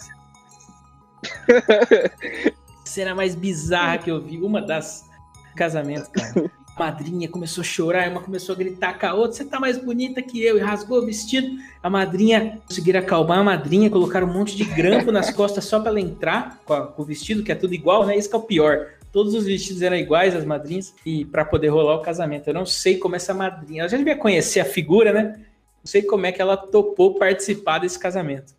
[2.84, 4.38] Cena mais bizarra que eu vi.
[4.38, 5.08] Uma das
[5.56, 6.50] casamentos, cara.
[6.76, 9.78] A madrinha começou a chorar, uma começou a gritar com a outra: Você tá mais
[9.78, 10.56] bonita que eu.
[10.56, 11.56] E rasgou o vestido.
[11.82, 15.90] A madrinha conseguiram acalmar a madrinha, colocaram um monte de grampo nas costas só pra
[15.90, 18.16] ela entrar com, a, com o vestido, que é tudo igual, né?
[18.16, 18.88] Isso que é o pior.
[19.14, 22.48] Todos os vestidos eram iguais, as madrinhas, e para poder rolar o casamento.
[22.48, 23.82] Eu não sei como essa madrinha.
[23.82, 25.36] Ela já devia conhecer a figura, né?
[25.36, 28.52] Não sei como é que ela topou participar desse casamento.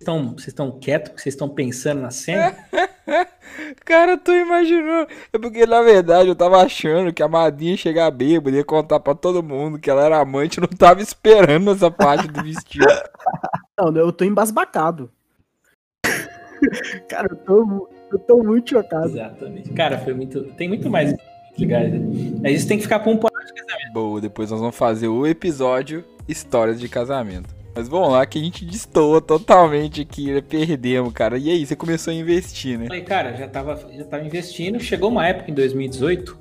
[0.00, 1.20] Estão, vocês estão quietos?
[1.20, 2.56] Vocês estão pensando na cena?
[3.84, 5.06] Cara, eu tô imaginando.
[5.30, 8.64] É porque, na verdade, eu tava achando que a madrinha ia chegar bêbada e ia
[8.64, 10.56] contar pra todo mundo que ela era amante.
[10.56, 12.86] Eu não tava esperando essa parte do vestido.
[13.78, 15.12] Não, eu tô embasbacado.
[17.06, 19.06] Cara, eu tô, eu tô muito chocado.
[19.06, 19.70] Exatamente.
[19.70, 20.44] Cara, foi muito.
[20.56, 21.14] Tem muito mais
[21.58, 21.92] legais.
[21.92, 22.38] Né?
[22.42, 23.92] Mas isso tem que ficar pra um podcast de casamento.
[23.92, 27.54] Boa, depois nós vamos fazer o episódio Histórias de Casamento.
[27.74, 30.40] Mas vamos lá, que a gente destoa totalmente aqui, né?
[30.40, 31.36] perdemos, cara.
[31.36, 32.86] E aí, você começou a investir, né?
[32.90, 34.80] Aí, cara, já tava, já tava investindo.
[34.80, 36.38] Chegou uma época em 2018,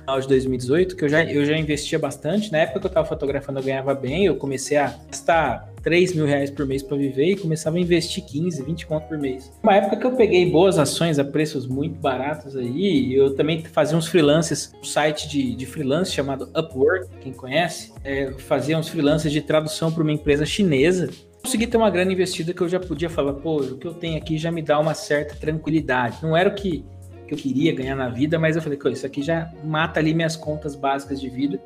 [0.00, 2.52] final de 2018, que eu já, eu já investia bastante.
[2.52, 4.26] Na época que eu tava fotografando, eu ganhava bem.
[4.26, 8.22] Eu comecei a gastar 3 mil reais por mês para viver e começava a investir
[8.22, 9.50] 15, 20 conto por mês.
[9.62, 13.96] Uma época que eu peguei boas ações a preços muito baratos aí, eu também fazia
[13.96, 19.32] uns freelances, um site de, de freelance chamado Upwork, quem conhece, é, fazia uns freelances
[19.32, 21.08] de tradução para uma empresa chinesa.
[21.42, 24.18] Consegui ter uma grana investida que eu já podia falar, pô, o que eu tenho
[24.18, 26.18] aqui já me dá uma certa tranquilidade.
[26.22, 26.84] Não era o que,
[27.26, 30.36] que eu queria ganhar na vida, mas eu falei, isso aqui já mata ali minhas
[30.36, 31.58] contas básicas de vida.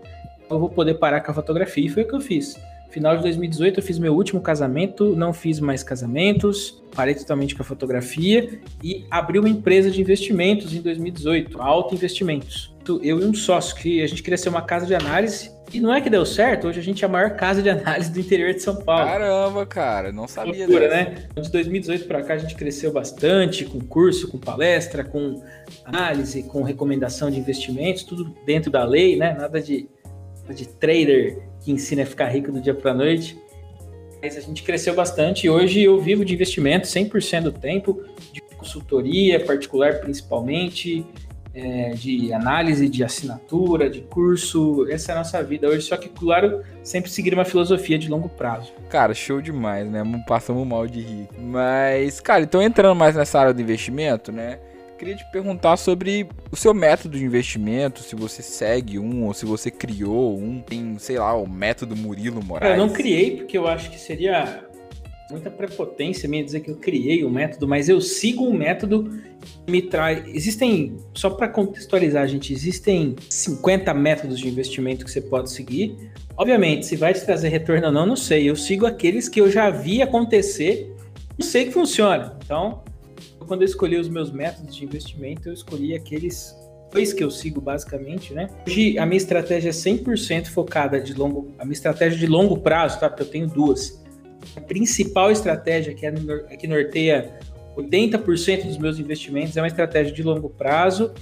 [0.48, 2.56] Eu vou poder parar com a fotografia e foi o que eu fiz.
[2.92, 7.62] Final de 2018 eu fiz meu último casamento, não fiz mais casamentos, parei totalmente com
[7.62, 12.76] a fotografia e abri uma empresa de investimentos em 2018, Alto Investimentos.
[13.02, 15.94] Eu e um sócio, que a gente queria ser uma casa de análise e não
[15.94, 18.52] é que deu certo, hoje a gente é a maior casa de análise do interior
[18.52, 19.06] de São Paulo.
[19.06, 21.28] Caramba, cara, não sabia Loucura, né?
[21.34, 25.42] De 2018 para cá a gente cresceu bastante, com curso, com palestra, com
[25.86, 29.32] análise, com recomendação de investimentos, tudo dentro da lei, né?
[29.32, 29.88] Nada de,
[30.50, 33.38] de trader que ensina a ficar rico do dia para noite.
[34.20, 38.40] Mas a gente cresceu bastante e hoje eu vivo de investimento 100% do tempo, de
[38.56, 41.04] consultoria particular principalmente,
[41.54, 44.86] é, de análise, de assinatura, de curso.
[44.88, 48.28] Essa é a nossa vida hoje, só que, claro, sempre seguir uma filosofia de longo
[48.28, 48.72] prazo.
[48.88, 50.02] Cara, show demais, né?
[50.26, 51.28] Passamos mal de rir.
[51.38, 54.58] Mas, cara, então entrando mais nessa área do investimento, né?
[55.02, 59.44] Queria te perguntar sobre o seu método de investimento, se você segue um ou se
[59.44, 60.60] você criou um.
[60.60, 62.78] Tem, sei lá, o método Murilo Moraes.
[62.78, 64.64] Eu não criei porque eu acho que seria
[65.28, 69.10] muita prepotência minha dizer que eu criei o um método, mas eu sigo um método
[69.66, 70.22] que me traz.
[70.28, 75.96] Existem, só para contextualizar, gente, existem 50 métodos de investimento que você pode seguir.
[76.36, 78.48] Obviamente, se vai te trazer retorno ou não, não sei.
[78.48, 80.94] Eu sigo aqueles que eu já vi acontecer
[81.36, 82.38] e sei que funciona.
[82.44, 82.84] Então,
[83.44, 86.54] quando eu escolhi os meus métodos de investimento, eu escolhi aqueles
[86.92, 88.48] dois que eu sigo basicamente, né?
[88.66, 93.00] Hoje a minha estratégia é 100% focada de longo, a minha estratégia de longo prazo,
[93.00, 93.08] tá?
[93.08, 94.02] Porque eu tenho duas.
[94.56, 96.12] A principal estratégia que, é,
[96.56, 97.38] que norteia
[97.76, 101.12] 80% dos meus investimentos é uma estratégia de longo prazo,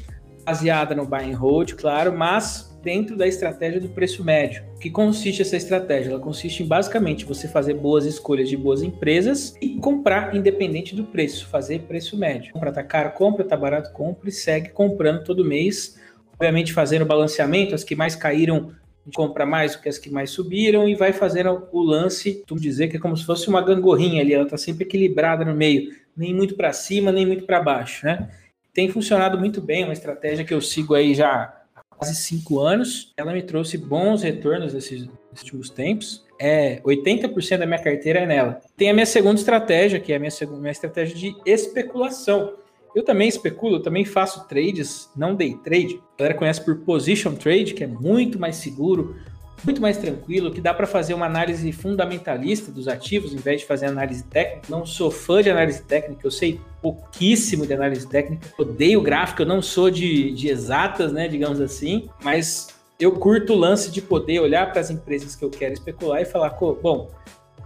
[0.45, 4.65] baseada no buy and hold, claro, mas dentro da estratégia do preço médio.
[4.77, 6.11] O que consiste essa estratégia?
[6.11, 11.05] Ela consiste em basicamente você fazer boas escolhas de boas empresas e comprar independente do
[11.05, 12.53] preço, fazer preço médio.
[12.53, 15.99] Compra tá caro, compra, tá barato, compra e segue comprando todo mês.
[16.35, 18.73] Obviamente fazendo balanceamento, as que mais caíram
[19.15, 22.89] compra mais do que as que mais subiram e vai fazendo o lance, tu dizer
[22.89, 26.35] que é como se fosse uma gangorrinha ali, ela tá sempre equilibrada no meio, nem
[26.35, 28.31] muito para cima, nem muito para baixo, né?
[28.73, 31.60] Tem funcionado muito bem, uma estratégia que eu sigo aí já
[32.01, 33.13] quase cinco anos.
[33.17, 36.25] Ela me trouxe bons retornos nesses, últimos tempos.
[36.39, 38.61] é 80% da minha carteira é nela.
[38.75, 42.55] Tem a minha segunda estratégia, que é a minha, segunda, minha estratégia de especulação.
[42.97, 46.01] Eu também especulo, eu também faço trades, não day trade.
[46.15, 49.15] A galera conhece por position trade, que é muito mais seguro,
[49.65, 53.67] muito mais tranquilo, que dá para fazer uma análise fundamentalista dos ativos, em vez de
[53.67, 54.63] fazer análise técnica.
[54.69, 59.47] Não sou fã de análise técnica, eu sei pouquíssimo de análise técnica, odeio gráfico, eu
[59.47, 62.69] não sou de, de exatas, né, digamos assim, mas
[62.99, 66.25] eu curto o lance de poder olhar para as empresas que eu quero especular e
[66.25, 67.11] falar, bom,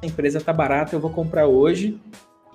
[0.02, 1.98] a empresa tá barata, eu vou comprar hoje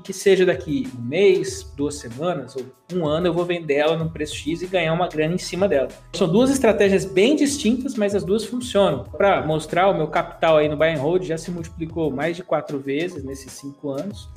[0.04, 4.10] que seja daqui um mês, duas semanas ou um ano, eu vou vender ela num
[4.10, 5.90] preço X e ganhar uma grana em cima dela.
[6.14, 9.04] São duas estratégias bem distintas, mas as duas funcionam.
[9.04, 12.44] Para mostrar o meu capital aí no buy and hold já se multiplicou mais de
[12.44, 14.30] quatro vezes nesses cinco anos.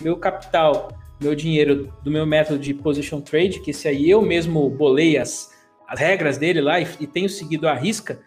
[0.00, 0.88] Meu capital,
[1.20, 5.50] meu dinheiro do meu método de position trade, que esse aí eu mesmo bolei as,
[5.86, 8.20] as regras dele lá e, e tenho seguido a risca,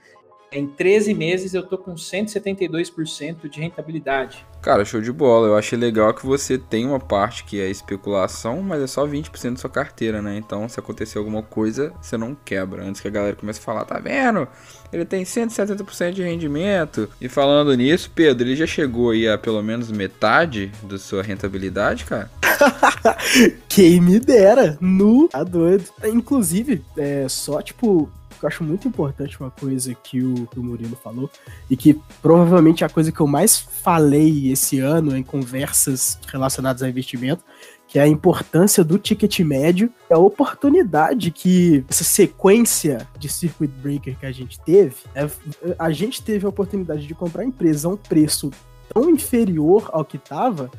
[0.54, 4.46] em 13 meses eu tô com 172% de rentabilidade.
[4.62, 5.48] Cara, show de bola.
[5.48, 9.52] Eu achei legal que você tem uma parte que é especulação, mas é só 20%
[9.52, 10.38] da sua carteira, né?
[10.38, 12.84] Então, se acontecer alguma coisa, você não quebra.
[12.84, 14.48] Antes que a galera comece a falar, tá vendo?
[14.92, 17.10] Ele tem 170% de rendimento.
[17.20, 22.06] E falando nisso, Pedro, ele já chegou aí a pelo menos metade da sua rentabilidade,
[22.06, 22.30] cara?
[23.68, 25.86] Quem me dera, nu, tá doido.
[26.06, 28.10] Inclusive, é só tipo
[28.43, 31.29] eu acho muito importante uma coisa que o, que o Murilo falou,
[31.69, 36.84] e que provavelmente é a coisa que eu mais falei esse ano em conversas relacionadas
[36.84, 37.43] a investimento,
[37.88, 44.17] que é a importância do ticket médio, a oportunidade que essa sequência de circuit breaker
[44.17, 45.29] que a gente teve, é,
[45.77, 48.51] a gente teve a oportunidade de comprar a empresa a um preço
[48.93, 50.69] tão inferior ao que estava,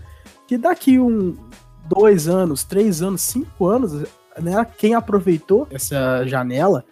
[0.46, 1.36] que daqui um
[1.88, 4.08] dois anos, três anos, cinco anos,
[4.40, 6.84] né, quem aproveitou essa janela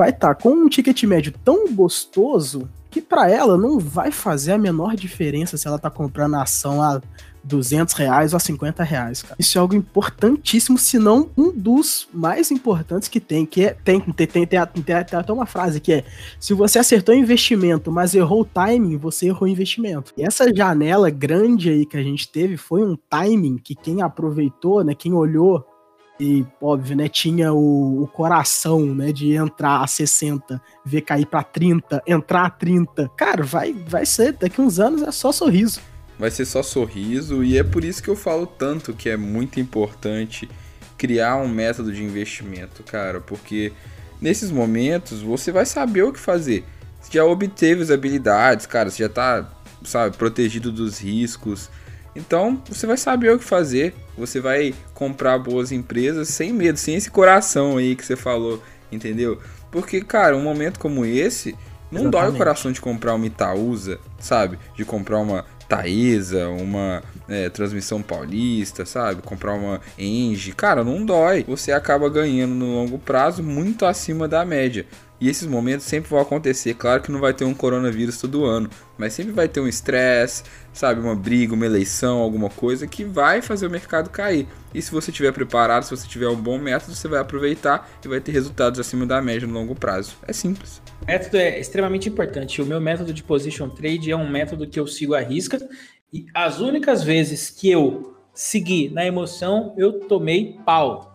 [0.00, 4.52] vai estar tá com um ticket médio tão gostoso que para ela não vai fazer
[4.52, 7.02] a menor diferença se ela tá comprando a ação a
[7.44, 9.36] 200 reais ou a 50 reais, cara.
[9.38, 14.00] Isso é algo importantíssimo, se não um dos mais importantes que tem, que é, tem,
[14.00, 16.04] tem, tem, tem, tem até uma frase que é,
[16.38, 20.14] se você acertou investimento, mas errou o timing, você errou o investimento.
[20.16, 24.82] E essa janela grande aí que a gente teve foi um timing que quem aproveitou,
[24.82, 25.62] né, quem olhou
[26.20, 31.42] e, óbvio, né, tinha o, o, coração, né, de entrar a 60, ver cair para
[31.42, 33.08] 30, entrar a 30.
[33.16, 35.80] Cara, vai, vai ser, daqui uns anos é só sorriso.
[36.18, 39.58] Vai ser só sorriso e é por isso que eu falo tanto que é muito
[39.58, 40.46] importante
[40.98, 43.72] criar um método de investimento, cara, porque
[44.20, 46.62] nesses momentos você vai saber o que fazer.
[47.00, 49.50] Você já obteve as habilidades, cara, você já tá,
[49.82, 51.70] sabe, protegido dos riscos,
[52.14, 56.94] então você vai saber o que fazer, você vai comprar boas empresas sem medo, sem
[56.94, 59.38] esse coração aí que você falou, entendeu?
[59.70, 61.56] Porque, cara, um momento como esse,
[61.90, 62.10] não Exatamente.
[62.10, 64.58] dói o coração de comprar uma Itaúsa, sabe?
[64.76, 69.22] De comprar uma Taesa, uma é, transmissão paulista, sabe?
[69.22, 70.52] Comprar uma Engie.
[70.52, 71.44] Cara, não dói.
[71.46, 74.84] Você acaba ganhando no longo prazo muito acima da média.
[75.20, 76.74] E esses momentos sempre vão acontecer.
[76.74, 80.44] Claro que não vai ter um coronavírus todo ano, mas sempre vai ter um estresse,
[80.72, 81.00] sabe?
[81.00, 84.48] Uma briga, uma eleição, alguma coisa que vai fazer o mercado cair.
[84.72, 88.08] E se você estiver preparado, se você tiver um bom método, você vai aproveitar e
[88.08, 90.16] vai ter resultados acima da média no longo prazo.
[90.26, 90.80] É simples.
[91.02, 92.62] O método é extremamente importante.
[92.62, 95.60] O meu método de position trade é um método que eu sigo à risca.
[96.12, 101.09] E as únicas vezes que eu segui na emoção, eu tomei pau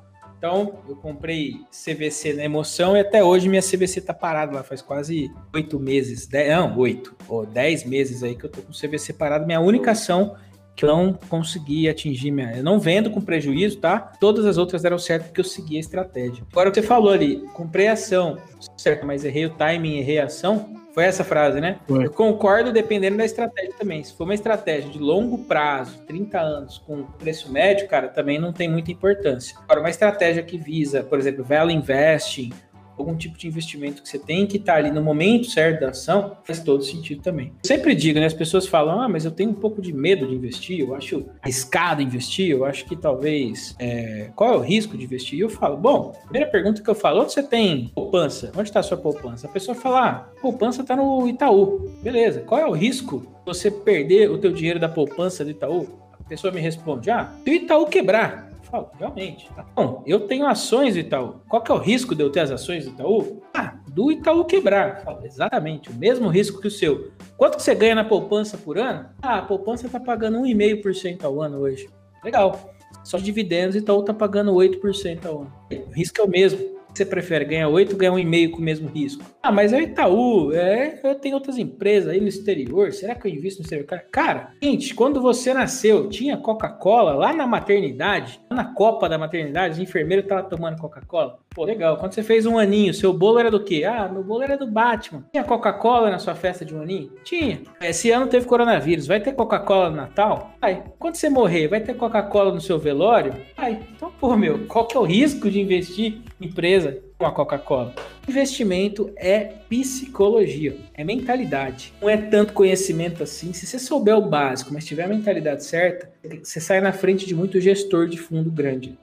[0.45, 4.79] então, eu comprei CVC na emoção e até hoje minha CVC tá parada lá, faz
[4.79, 9.13] quase oito meses, dez, não, oito, ou dez meses aí que eu tô com CVC
[9.13, 9.47] parado.
[9.47, 10.35] Minha única ação
[10.75, 12.57] que eu não consegui atingir minha.
[12.57, 13.97] Eu não vendo com prejuízo, tá?
[13.97, 16.43] Todas as outras deram certo porque eu segui a estratégia.
[16.51, 18.37] Agora, o que você falou ali, comprei ação,
[18.77, 20.84] certo, mas errei o timing, errei a ação.
[20.95, 21.77] Foi essa frase, né?
[21.85, 22.05] Foi.
[22.05, 24.01] Eu concordo dependendo da estratégia também.
[24.01, 28.53] Se for uma estratégia de longo prazo, 30 anos, com preço médio, cara, também não
[28.53, 29.57] tem muita importância.
[29.65, 32.53] Agora, uma estratégia que visa, por exemplo, value investing,
[32.97, 35.89] algum tipo de investimento que você tem que estar tá ali no momento certo da
[35.89, 37.47] ação, faz todo sentido também.
[37.63, 38.25] Eu sempre digo, né?
[38.25, 41.25] As pessoas falam, ah, mas eu tenho um pouco de medo de investir, eu acho
[41.41, 43.75] arriscado investir, eu acho que talvez.
[43.79, 44.29] É...
[44.35, 45.39] Qual é o risco de investir?
[45.39, 48.51] E eu falo, bom, primeira pergunta que eu falo, onde você tem poupança?
[48.55, 49.47] Onde está a sua poupança?
[49.47, 51.91] A pessoa fala, ah, poupança está no Itaú.
[52.01, 55.87] Beleza, qual é o risco você perder o teu dinheiro da poupança do Itaú?
[56.19, 59.49] A pessoa me responde, ah, se o Itaú quebrar, falo, realmente.
[59.55, 61.35] Tá bom, eu tenho ações do Itaú.
[61.47, 63.41] Qual que é o risco de eu ter as ações do Itaú?
[63.53, 65.01] Ah, do Itaú quebrar.
[65.03, 67.11] Falo, exatamente, o mesmo risco que o seu.
[67.37, 69.09] Quanto que você ganha na poupança por ano?
[69.21, 71.89] Ah, a poupança está pagando 1,5% ao ano hoje.
[72.23, 72.71] Legal.
[73.03, 75.53] Só de dividendos, Itaú está pagando 8% ao ano.
[75.87, 76.74] O risco é o mesmo.
[76.97, 79.23] Você prefere ganhar 8 ou ganhar 1,5 com o mesmo risco?
[79.41, 83.27] Ah, mas é o Itaú, é, eu tenho outras empresas aí no exterior, será que
[83.27, 83.85] eu invisto no exterior?
[84.11, 89.83] Cara, gente, quando você nasceu, tinha Coca-Cola lá na maternidade, na copa da maternidade, o
[89.83, 91.39] enfermeiro tava tomando Coca-Cola.
[91.55, 91.95] Pô, legal.
[91.95, 93.85] Quando você fez um aninho, seu bolo era do quê?
[93.85, 95.25] Ah, meu bolo era do Batman.
[95.31, 97.13] Tinha Coca-Cola na sua festa de um aninho?
[97.23, 97.61] Tinha.
[97.79, 100.51] Esse ano teve coronavírus, vai ter Coca-Cola no Natal?
[100.59, 100.83] Vai.
[100.99, 103.33] Quando você morrer, vai ter Coca-Cola no seu velório?
[103.55, 103.79] Vai.
[103.95, 107.95] Então, pô, meu, qual que é o risco de investir em empresa com a Coca-Cola?
[108.27, 109.39] Investimento é
[109.69, 111.93] psicologia, é mentalidade.
[112.01, 113.53] Não é tanto conhecimento assim.
[113.53, 116.11] Se você souber o básico, mas tiver a mentalidade certa,
[116.43, 118.97] você sai na frente de muito gestor de fundo grande.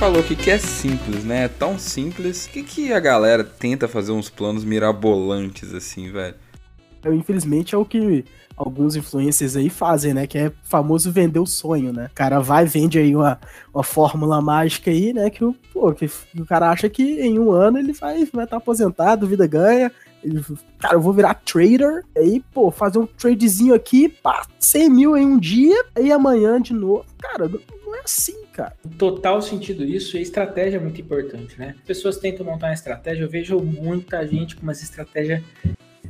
[0.00, 1.44] Falou aqui que é simples, né?
[1.44, 2.46] É tão simples.
[2.46, 6.34] Que, que a galera tenta fazer uns planos mirabolantes assim, velho?
[7.04, 8.24] Eu, infelizmente é o que
[8.56, 10.26] alguns influencers aí fazem, né?
[10.26, 12.08] Que é famoso vender o sonho, né?
[12.10, 13.38] O cara vai vende aí uma,
[13.74, 15.28] uma fórmula mágica aí, né?
[15.28, 18.46] Que o, pô, que, o cara acha que em um ano ele vai estar vai
[18.46, 19.92] tá aposentado, vida ganha.
[20.24, 20.42] Ele,
[20.78, 25.26] cara, eu vou virar trader, aí, pô, fazer um tradezinho aqui, pá, 100 mil em
[25.26, 27.04] um dia, aí amanhã de novo.
[27.18, 27.50] Cara,
[28.10, 28.74] assim, cara.
[28.98, 31.74] Total sentido isso, e a estratégia é muito importante, né?
[31.78, 35.42] As pessoas tentam montar uma estratégia, eu vejo muita gente com umas estratégias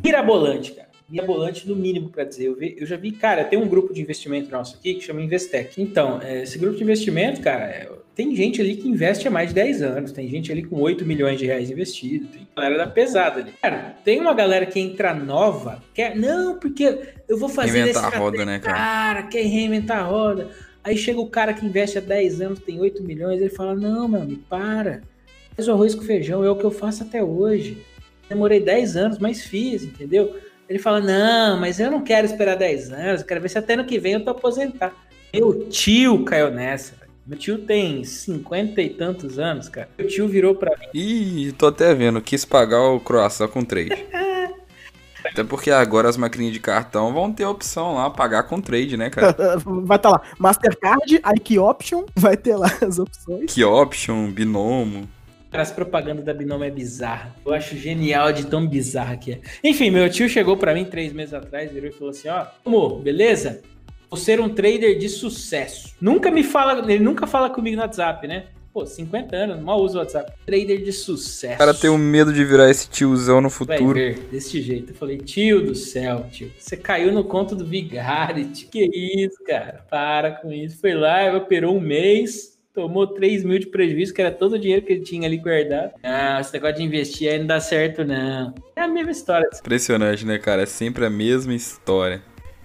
[0.03, 0.89] mirabolantes, cara.
[1.09, 2.47] Mirabolante no mínimo para dizer.
[2.47, 5.21] Eu, vi, eu, já vi, cara, tem um grupo de investimento nosso aqui que chama
[5.21, 5.83] Investec.
[5.83, 9.49] Então, é, esse grupo de investimento, cara, é, tem gente ali que investe há mais
[9.49, 12.87] de 10 anos, tem gente ali com 8 milhões de reais investido, tem galera da
[12.87, 13.53] pesada ali.
[13.61, 16.97] Cara, tem uma galera que entra nova, quer, não, porque
[17.29, 17.73] eu vou fazer.
[17.73, 18.77] Reinventar a roda, né, cara?
[18.77, 20.49] Cara, quer reinventar a roda.
[20.83, 24.09] Aí chega o cara que investe há 10 anos, tem 8 milhões, ele fala: Não,
[24.09, 25.03] meu amigo, para.
[25.55, 27.85] Faz o arroz com feijão, é o que eu faço até hoje.
[28.29, 30.37] Demorei 10 anos, mas fiz, entendeu?
[30.69, 33.85] Ele fala: Não, mas eu não quero esperar 10 anos, quero ver se até ano
[33.85, 34.95] que vem eu tô aposentar.
[35.33, 36.95] Meu tio caiu nessa.
[37.27, 39.89] Meu tio tem 50 e tantos anos, cara.
[39.97, 40.87] Meu tio virou pra mim.
[40.95, 44.07] Ih, tô até vendo, quis pagar o croissant com trade.
[45.25, 48.97] Até porque agora as maquininhas de cartão vão ter a opção lá, pagar com trade,
[48.97, 49.35] né, cara?
[49.65, 53.53] vai estar tá lá, Mastercard, IQ Option, vai ter lá as opções.
[53.53, 55.09] Que Option, Binomo.
[55.53, 57.35] As propagandas da Binomo é bizarra.
[57.45, 59.41] Eu acho genial de tão bizarra que é.
[59.65, 63.01] Enfim, meu tio chegou para mim três meses atrás, virou e falou assim: ó, amor,
[63.01, 63.61] beleza?
[64.09, 65.95] Vou ser um trader de sucesso.
[66.01, 68.47] Nunca me fala, ele nunca fala comigo no WhatsApp, né?
[68.81, 70.33] Pô, 50 anos, mal uso o WhatsApp.
[70.47, 71.55] Trader de sucesso.
[71.55, 73.93] O cara tem um medo de virar esse tiozão no futuro.
[73.93, 74.93] Vai ver, desse jeito.
[74.93, 76.51] Eu falei, tio do céu, tio.
[76.59, 78.67] Você caiu no conto do Vigarity.
[78.67, 79.85] Que isso, cara?
[79.91, 80.81] Para com isso.
[80.81, 84.83] Foi lá, operou um mês, tomou 3 mil de prejuízo, que era todo o dinheiro
[84.83, 85.93] que ele tinha ali guardado.
[86.03, 88.55] Ah, esse negócio de investir aí não dá certo, não.
[88.75, 89.47] É a mesma história.
[89.59, 90.63] Impressionante, né, cara?
[90.63, 92.23] É sempre a mesma história.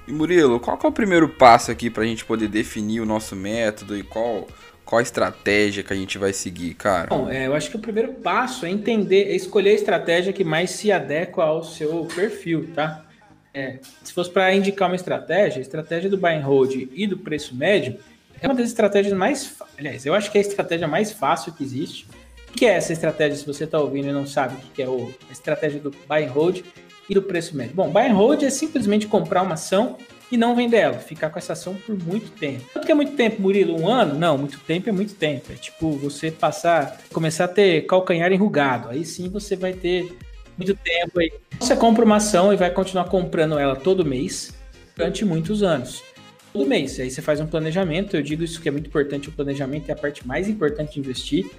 [0.07, 3.97] E Murilo, qual é o primeiro passo aqui pra gente poder definir o nosso método
[3.97, 4.47] e qual
[4.85, 7.07] qual a estratégia que a gente vai seguir, cara?
[7.07, 10.43] Bom, é, eu acho que o primeiro passo é entender, é escolher a estratégia que
[10.43, 13.03] mais se adequa ao seu perfil, tá?
[13.53, 17.17] É, se fosse para indicar uma estratégia, a estratégia do buy and hold e do
[17.17, 17.97] preço médio
[18.41, 21.63] é uma das estratégias mais, aliás, eu acho que é a estratégia mais fácil que
[21.63, 22.05] existe.
[22.49, 23.37] O que é essa estratégia?
[23.37, 26.25] Se você está ouvindo e não sabe o que é o, a estratégia do buy
[26.25, 26.61] and hold
[27.09, 27.73] e do preço médio.
[27.75, 29.97] Bom, buy and hold é simplesmente comprar uma ação
[30.31, 32.63] e não vender ela, ficar com essa ação por muito tempo.
[32.73, 33.79] Quanto que é muito tempo, Murilo?
[33.79, 34.17] Um ano?
[34.17, 35.51] Não, muito tempo é muito tempo.
[35.51, 38.89] É tipo você passar, começar a ter calcanhar enrugado.
[38.89, 40.17] Aí sim você vai ter
[40.57, 41.31] muito tempo aí.
[41.59, 44.53] Você compra uma ação e vai continuar comprando ela todo mês
[44.95, 46.03] durante muitos anos.
[46.51, 46.99] Todo mês.
[46.99, 48.15] Aí você faz um planejamento.
[48.15, 49.29] Eu digo isso que é muito importante.
[49.29, 51.49] O planejamento é a parte mais importante de investir.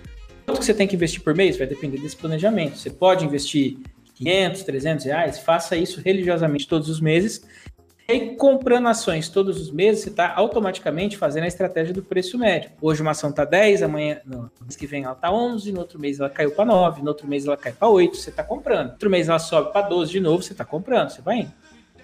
[0.45, 1.57] Quanto que você tem que investir por mês?
[1.57, 2.79] Vai depender desse planejamento.
[2.79, 3.79] Você pode investir
[4.15, 7.43] 500, 300 reais, faça isso religiosamente todos os meses
[8.09, 12.39] e aí, comprando ações todos os meses, você está automaticamente fazendo a estratégia do preço
[12.39, 12.71] médio.
[12.81, 15.99] Hoje uma ação está 10, amanhã, no mês que vem ela está 11, no outro
[15.99, 18.87] mês ela caiu para 9, no outro mês ela cai para 8, você está comprando.
[18.87, 21.53] No outro mês ela sobe para 12 de novo, você está comprando, você vai indo.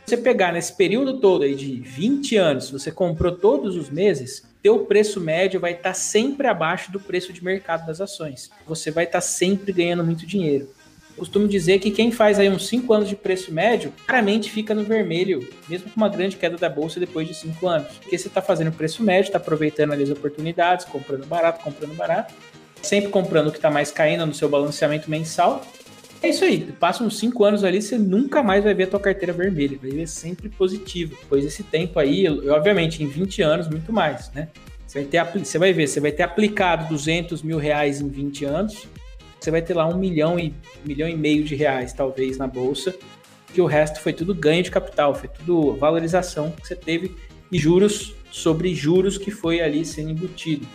[0.05, 4.43] Se você pegar nesse período todo aí de 20 anos, você comprou todos os meses,
[4.61, 8.51] teu preço médio vai estar tá sempre abaixo do preço de mercado das ações.
[8.67, 10.69] Você vai estar tá sempre ganhando muito dinheiro
[11.23, 14.83] costumo dizer que quem faz aí uns 5 anos de preço médio, claramente fica no
[14.83, 17.93] vermelho, mesmo com uma grande queda da bolsa depois de 5 anos.
[17.99, 22.35] Porque você está fazendo preço médio, está aproveitando ali as oportunidades, comprando barato, comprando barato,
[22.83, 25.65] sempre comprando o que está mais caindo no seu balanceamento mensal.
[26.21, 29.01] É isso aí, passa uns 5 anos ali, você nunca mais vai ver a tua
[29.01, 31.17] carteira vermelha, vai ver sempre positivo.
[31.21, 34.49] Depois desse tempo aí, obviamente, em 20 anos, muito mais, né?
[34.85, 38.45] Você vai, ter, você vai ver, você vai ter aplicado 200 mil reais em 20
[38.45, 38.89] anos,
[39.43, 42.95] você vai ter lá um milhão e, milhão e meio de reais, talvez, na bolsa,
[43.53, 47.15] que o resto foi tudo ganho de capital, foi tudo valorização que você teve
[47.51, 50.67] e juros sobre juros que foi ali sendo embutido.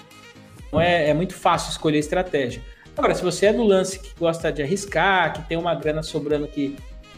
[0.68, 2.62] Então é, é muito fácil escolher estratégia.
[2.96, 6.48] Agora, se você é do lance que gosta de arriscar, que tem uma grana sobrando
[6.48, 6.76] que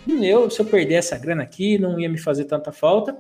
[0.08, 3.18] eu, se eu perder essa grana aqui, não ia me fazer tanta falta,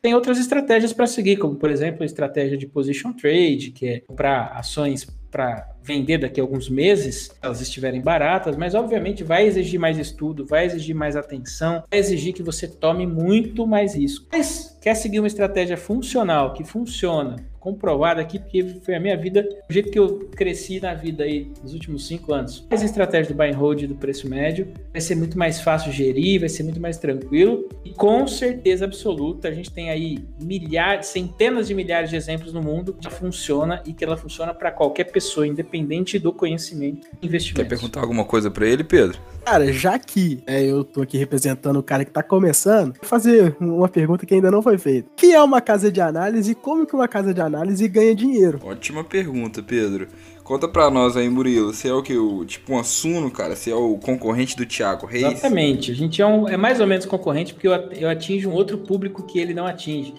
[0.00, 4.02] tem outras estratégias para seguir, como por exemplo a estratégia de position trade, que é
[4.14, 9.80] para ações para vender daqui a alguns meses, elas estiverem baratas, mas obviamente vai exigir
[9.80, 14.26] mais estudo, vai exigir mais atenção, vai exigir que você tome muito mais risco.
[14.30, 19.48] Mas quer seguir uma estratégia funcional, que funciona, comprovada aqui, porque foi a minha vida,
[19.70, 22.66] o jeito que eu cresci na vida aí nos últimos cinco anos.
[22.68, 25.92] Faz a estratégia do buy and hold do preço médio, vai ser muito mais fácil
[25.92, 31.06] gerir, vai ser muito mais tranquilo e com certeza absoluta a gente tem aí milhares,
[31.06, 35.04] centenas de milhares de exemplos no mundo que funciona e que ela funciona para qualquer
[35.04, 37.62] pessoa, independente do conhecimento investimento.
[37.62, 39.18] Quer perguntar alguma coisa para ele, Pedro?
[39.44, 43.56] Cara, já que é, eu tô aqui representando o cara que tá começando, vou fazer
[43.60, 45.08] uma pergunta que ainda não foi feita.
[45.12, 48.14] O que é uma casa de análise e como que uma casa de análise ganha
[48.14, 48.60] dinheiro?
[48.62, 50.08] Ótima pergunta, Pedro.
[50.44, 51.72] Conta pra nós aí, Murilo.
[51.72, 52.16] Você é o que?
[52.16, 53.54] O, tipo um assuno, cara?
[53.54, 55.24] Você é o concorrente do Thiago Reis?
[55.24, 55.92] Exatamente.
[55.92, 58.78] A gente é, um, é mais ou menos concorrente porque eu, eu atinjo um outro
[58.78, 60.14] público que ele não atinge.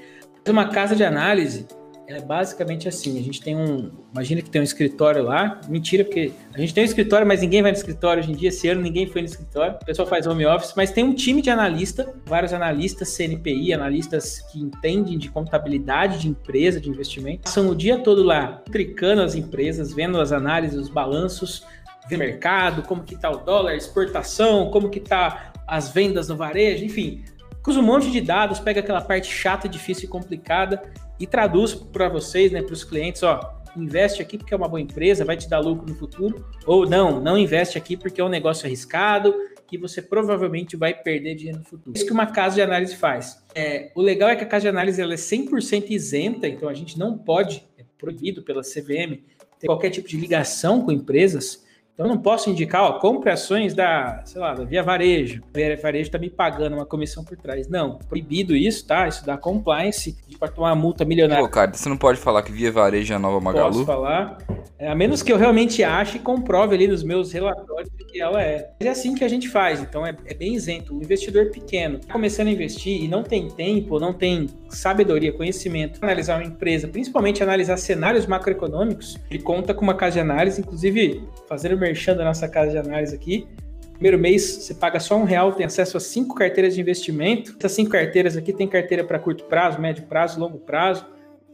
[0.47, 1.65] Uma casa de análise
[2.13, 3.19] é basicamente assim.
[3.19, 3.89] A gente tem um.
[4.11, 5.59] Imagina que tem um escritório lá.
[5.67, 8.49] Mentira, porque a gente tem um escritório, mas ninguém vai no escritório hoje em dia.
[8.49, 9.75] Esse ano ninguém foi no escritório.
[9.81, 14.41] O pessoal faz home office, mas tem um time de analista, vários analistas CNPI, analistas
[14.51, 17.43] que entendem de contabilidade de empresa, de investimento.
[17.43, 21.65] Passam o dia todo lá, tricando as empresas, vendo as análises, os balanços,
[22.07, 26.83] ver mercado, como que tá o dólar, exportação, como que tá as vendas no varejo,
[26.83, 27.23] enfim.
[27.63, 30.83] Cruza um monte de dados, pega aquela parte chata, difícil e complicada
[31.17, 33.39] e traduz para vocês, né, para os clientes, ó,
[33.77, 37.21] investe aqui porque é uma boa empresa, vai te dar lucro no futuro, ou não,
[37.21, 39.33] não investe aqui porque é um negócio arriscado,
[39.65, 41.95] que você provavelmente vai perder dinheiro no futuro.
[41.95, 43.41] Isso que uma casa de análise faz.
[43.55, 46.73] É, o legal é que a casa de análise ela é 100% isenta, então a
[46.73, 49.23] gente não pode, é proibido pela CVM,
[49.57, 51.62] ter qualquer tipo de ligação com empresas
[51.93, 55.43] então, eu não posso indicar, ó, compre ações da, sei lá, da Via Varejo.
[55.53, 57.67] A Via Varejo está me pagando uma comissão por trás.
[57.67, 59.07] Não, proibido isso, tá?
[59.07, 61.43] Isso dá compliance, pode tomar uma multa milionária.
[61.43, 63.73] Pô, cara, você não pode falar que Via Varejo é a nova Magalu?
[63.73, 64.39] Posso falar.
[64.79, 68.41] É, a menos que eu realmente ache e comprove ali nos meus relatórios que ela
[68.41, 68.69] é.
[68.79, 70.95] Mas é assim que a gente faz, então é, é bem isento.
[70.95, 75.99] O investidor pequeno tá começando a investir e não tem tempo, não tem sabedoria, conhecimento,
[76.01, 81.23] analisar uma empresa, principalmente analisar cenários macroeconômicos, ele conta com uma casa de análise, inclusive
[81.47, 83.47] fazer o merchan da nossa casa de análise aqui.
[83.93, 87.55] Primeiro mês você paga só um real, tem acesso a cinco carteiras de investimento.
[87.57, 91.05] Essas cinco carteiras aqui tem carteira para curto prazo, médio prazo, longo prazo.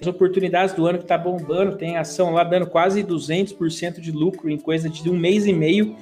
[0.02, 4.50] As oportunidades do ano que está bombando, tem ação lá dando quase 200% de lucro
[4.50, 5.96] em coisa de um mês e meio.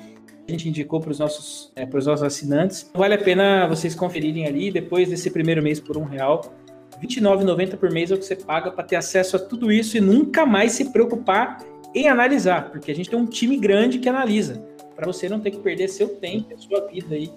[0.47, 2.89] A gente indicou para os nossos, é, os nossos assinantes.
[2.93, 6.53] Vale a pena vocês conferirem ali depois desse primeiro mês por um real.
[7.01, 9.97] R$ 29,90 por mês é o que você paga para ter acesso a tudo isso
[9.97, 11.57] e nunca mais se preocupar
[11.93, 14.63] em analisar, porque a gente tem um time grande que analisa,
[14.95, 17.31] para você não ter que perder seu tempo, sua vida aí,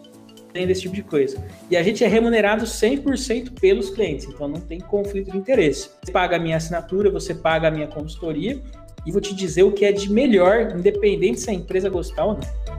[0.53, 1.43] tendo esse tipo de coisa.
[1.71, 5.91] E a gente é remunerado 100% pelos clientes, então não tem conflito de interesse.
[6.03, 8.61] Você paga a minha assinatura, você paga a minha consultoria,
[9.07, 12.35] e vou te dizer o que é de melhor, independente se a empresa gostar ou
[12.35, 12.70] não.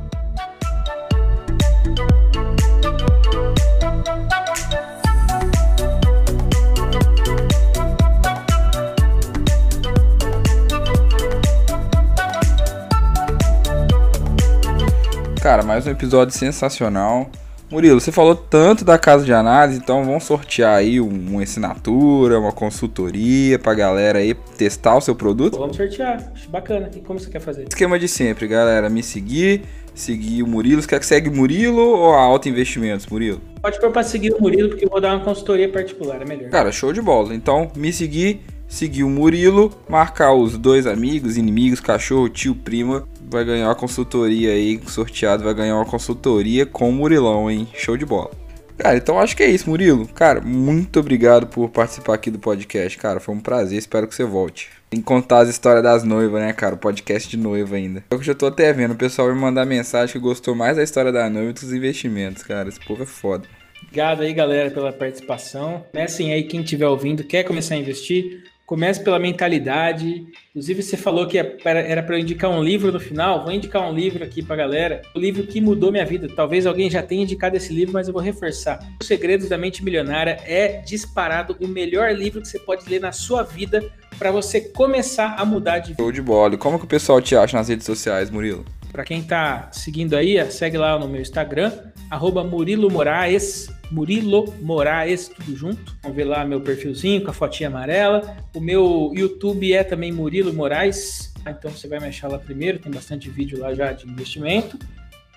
[15.41, 17.27] Cara, mais um episódio sensacional.
[17.71, 22.51] Murilo, você falou tanto da casa de análise, então vamos sortear aí uma assinatura, uma
[22.51, 25.57] consultoria pra galera aí testar o seu produto?
[25.57, 26.91] Vamos sortear, acho bacana.
[26.95, 27.63] E como você quer fazer?
[27.67, 29.63] Esquema de sempre, galera, me seguir,
[29.95, 30.79] seguir o Murilo.
[30.79, 33.41] Você quer que segue o Murilo ou a Alta Investimentos, Murilo?
[33.63, 36.51] Pode pôr pra seguir o Murilo, porque eu vou dar uma consultoria particular, é melhor.
[36.51, 37.33] Cara, show de bola.
[37.33, 43.45] Então, me seguir, seguir o Murilo, marcar os dois amigos, inimigos, cachorro, tio, prima vai
[43.45, 47.67] ganhar uma consultoria aí, sorteado vai ganhar uma consultoria com o Murilão, hein?
[47.73, 48.29] Show de bola.
[48.77, 50.07] Cara, então acho que é isso, Murilo.
[50.07, 53.19] Cara, muito obrigado por participar aqui do podcast, cara.
[53.19, 54.69] Foi um prazer, espero que você volte.
[54.89, 56.75] Tem que contar as histórias das noivas, né, cara?
[56.75, 58.03] O podcast de noiva ainda.
[58.09, 61.11] Eu já tô até vendo, o pessoal me mandar mensagem que gostou mais da história
[61.11, 62.67] da noiva dos investimentos, cara.
[62.67, 63.47] Esse povo é foda.
[63.83, 65.85] Obrigado aí, galera, pela participação.
[65.91, 70.25] Comecem aí, quem estiver ouvindo, quer começar a investir, Comece pela mentalidade.
[70.51, 73.43] Inclusive, você falou que era para eu indicar um livro no final.
[73.43, 75.01] Vou indicar um livro aqui para galera.
[75.13, 76.29] O livro que mudou minha vida.
[76.33, 78.79] Talvez alguém já tenha indicado esse livro, mas eu vou reforçar.
[79.01, 83.11] Os Segredos da Mente Milionária é disparado o melhor livro que você pode ler na
[83.11, 83.83] sua vida
[84.17, 86.01] para você começar a mudar de vida.
[86.01, 86.53] Show de bola.
[86.55, 88.63] E como que o pessoal te acha nas redes sociais, Murilo?
[88.89, 91.73] Para quem tá seguindo aí, segue lá no meu Instagram,
[92.09, 95.95] arroba Murilo Moraes, Murilo Moraes, tudo junto.
[96.01, 98.37] Vamos ver lá meu perfilzinho com a fotinha amarela.
[98.55, 101.33] O meu YouTube é também Murilo Moraes.
[101.47, 104.77] Então você vai me achar lá primeiro, tem bastante vídeo lá já de investimento.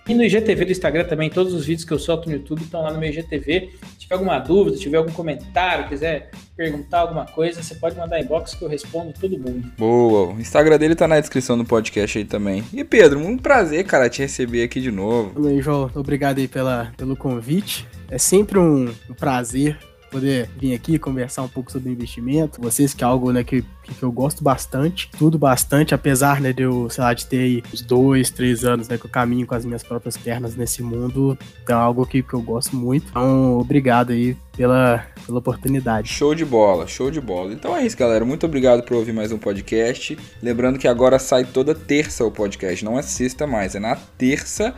[0.07, 2.83] E no IGTV do Instagram também, todos os vídeos que eu solto no YouTube estão
[2.83, 3.71] lá no meu IGTV.
[3.81, 8.21] Se tiver alguma dúvida, se tiver algum comentário, quiser perguntar alguma coisa, você pode mandar
[8.21, 9.73] inbox que eu respondo todo mundo.
[9.79, 12.63] Boa, o Instagram dele tá na descrição do podcast aí também.
[12.75, 15.41] E Pedro, um prazer, cara, te receber aqui de novo.
[15.43, 17.89] Oi, João, obrigado aí pela, pelo convite.
[18.11, 19.79] É sempre um, prazer
[20.15, 22.61] poder vir aqui conversar um pouco sobre investimento.
[22.61, 26.63] Vocês que é algo né, que, que eu gosto bastante, tudo bastante, apesar né, de
[26.63, 29.57] eu, sei lá, de ter aí uns dois, três anos né, que eu caminho com
[29.57, 31.37] as minhas próprias pernas nesse mundo,
[31.69, 33.09] é algo que, que eu gosto muito.
[33.11, 36.09] Então, obrigado aí pela, pela oportunidade.
[36.09, 37.53] Show de bola, show de bola.
[37.53, 38.25] Então é isso, galera.
[38.25, 40.17] Muito obrigado por ouvir mais um podcast.
[40.41, 44.73] Lembrando que agora sai toda terça o podcast, não é sexta mais, é na terça.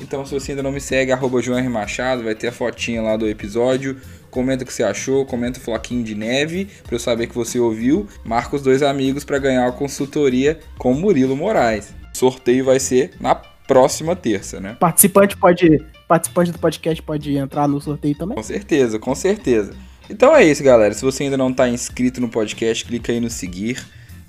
[0.00, 1.68] Então, se você ainda não me segue, arroba João R.
[1.68, 3.96] Machado, vai ter a fotinha lá do episódio.
[4.30, 7.58] Comenta o que você achou, comenta o floquinho de neve para eu saber que você
[7.58, 8.06] ouviu.
[8.24, 11.92] Marca os dois amigos para ganhar a consultoria com Murilo Moraes.
[12.14, 14.76] O sorteio vai ser na próxima terça, né?
[14.80, 18.36] Participante pode, participante do podcast pode entrar no sorteio também?
[18.36, 19.74] Com certeza, com certeza.
[20.08, 20.92] Então é isso, galera.
[20.92, 23.80] Se você ainda não está inscrito no podcast, clica aí no seguir.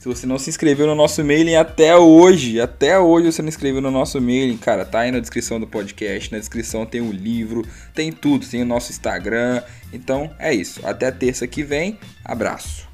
[0.01, 3.79] Se você não se inscreveu no nosso mailing até hoje, até hoje você não inscreveu
[3.81, 7.63] no nosso mailing, cara, tá aí na descrição do podcast, na descrição tem o livro,
[7.93, 9.61] tem tudo, tem o nosso Instagram.
[9.93, 10.81] Então é isso.
[10.83, 11.99] Até terça que vem.
[12.25, 12.90] Abraço.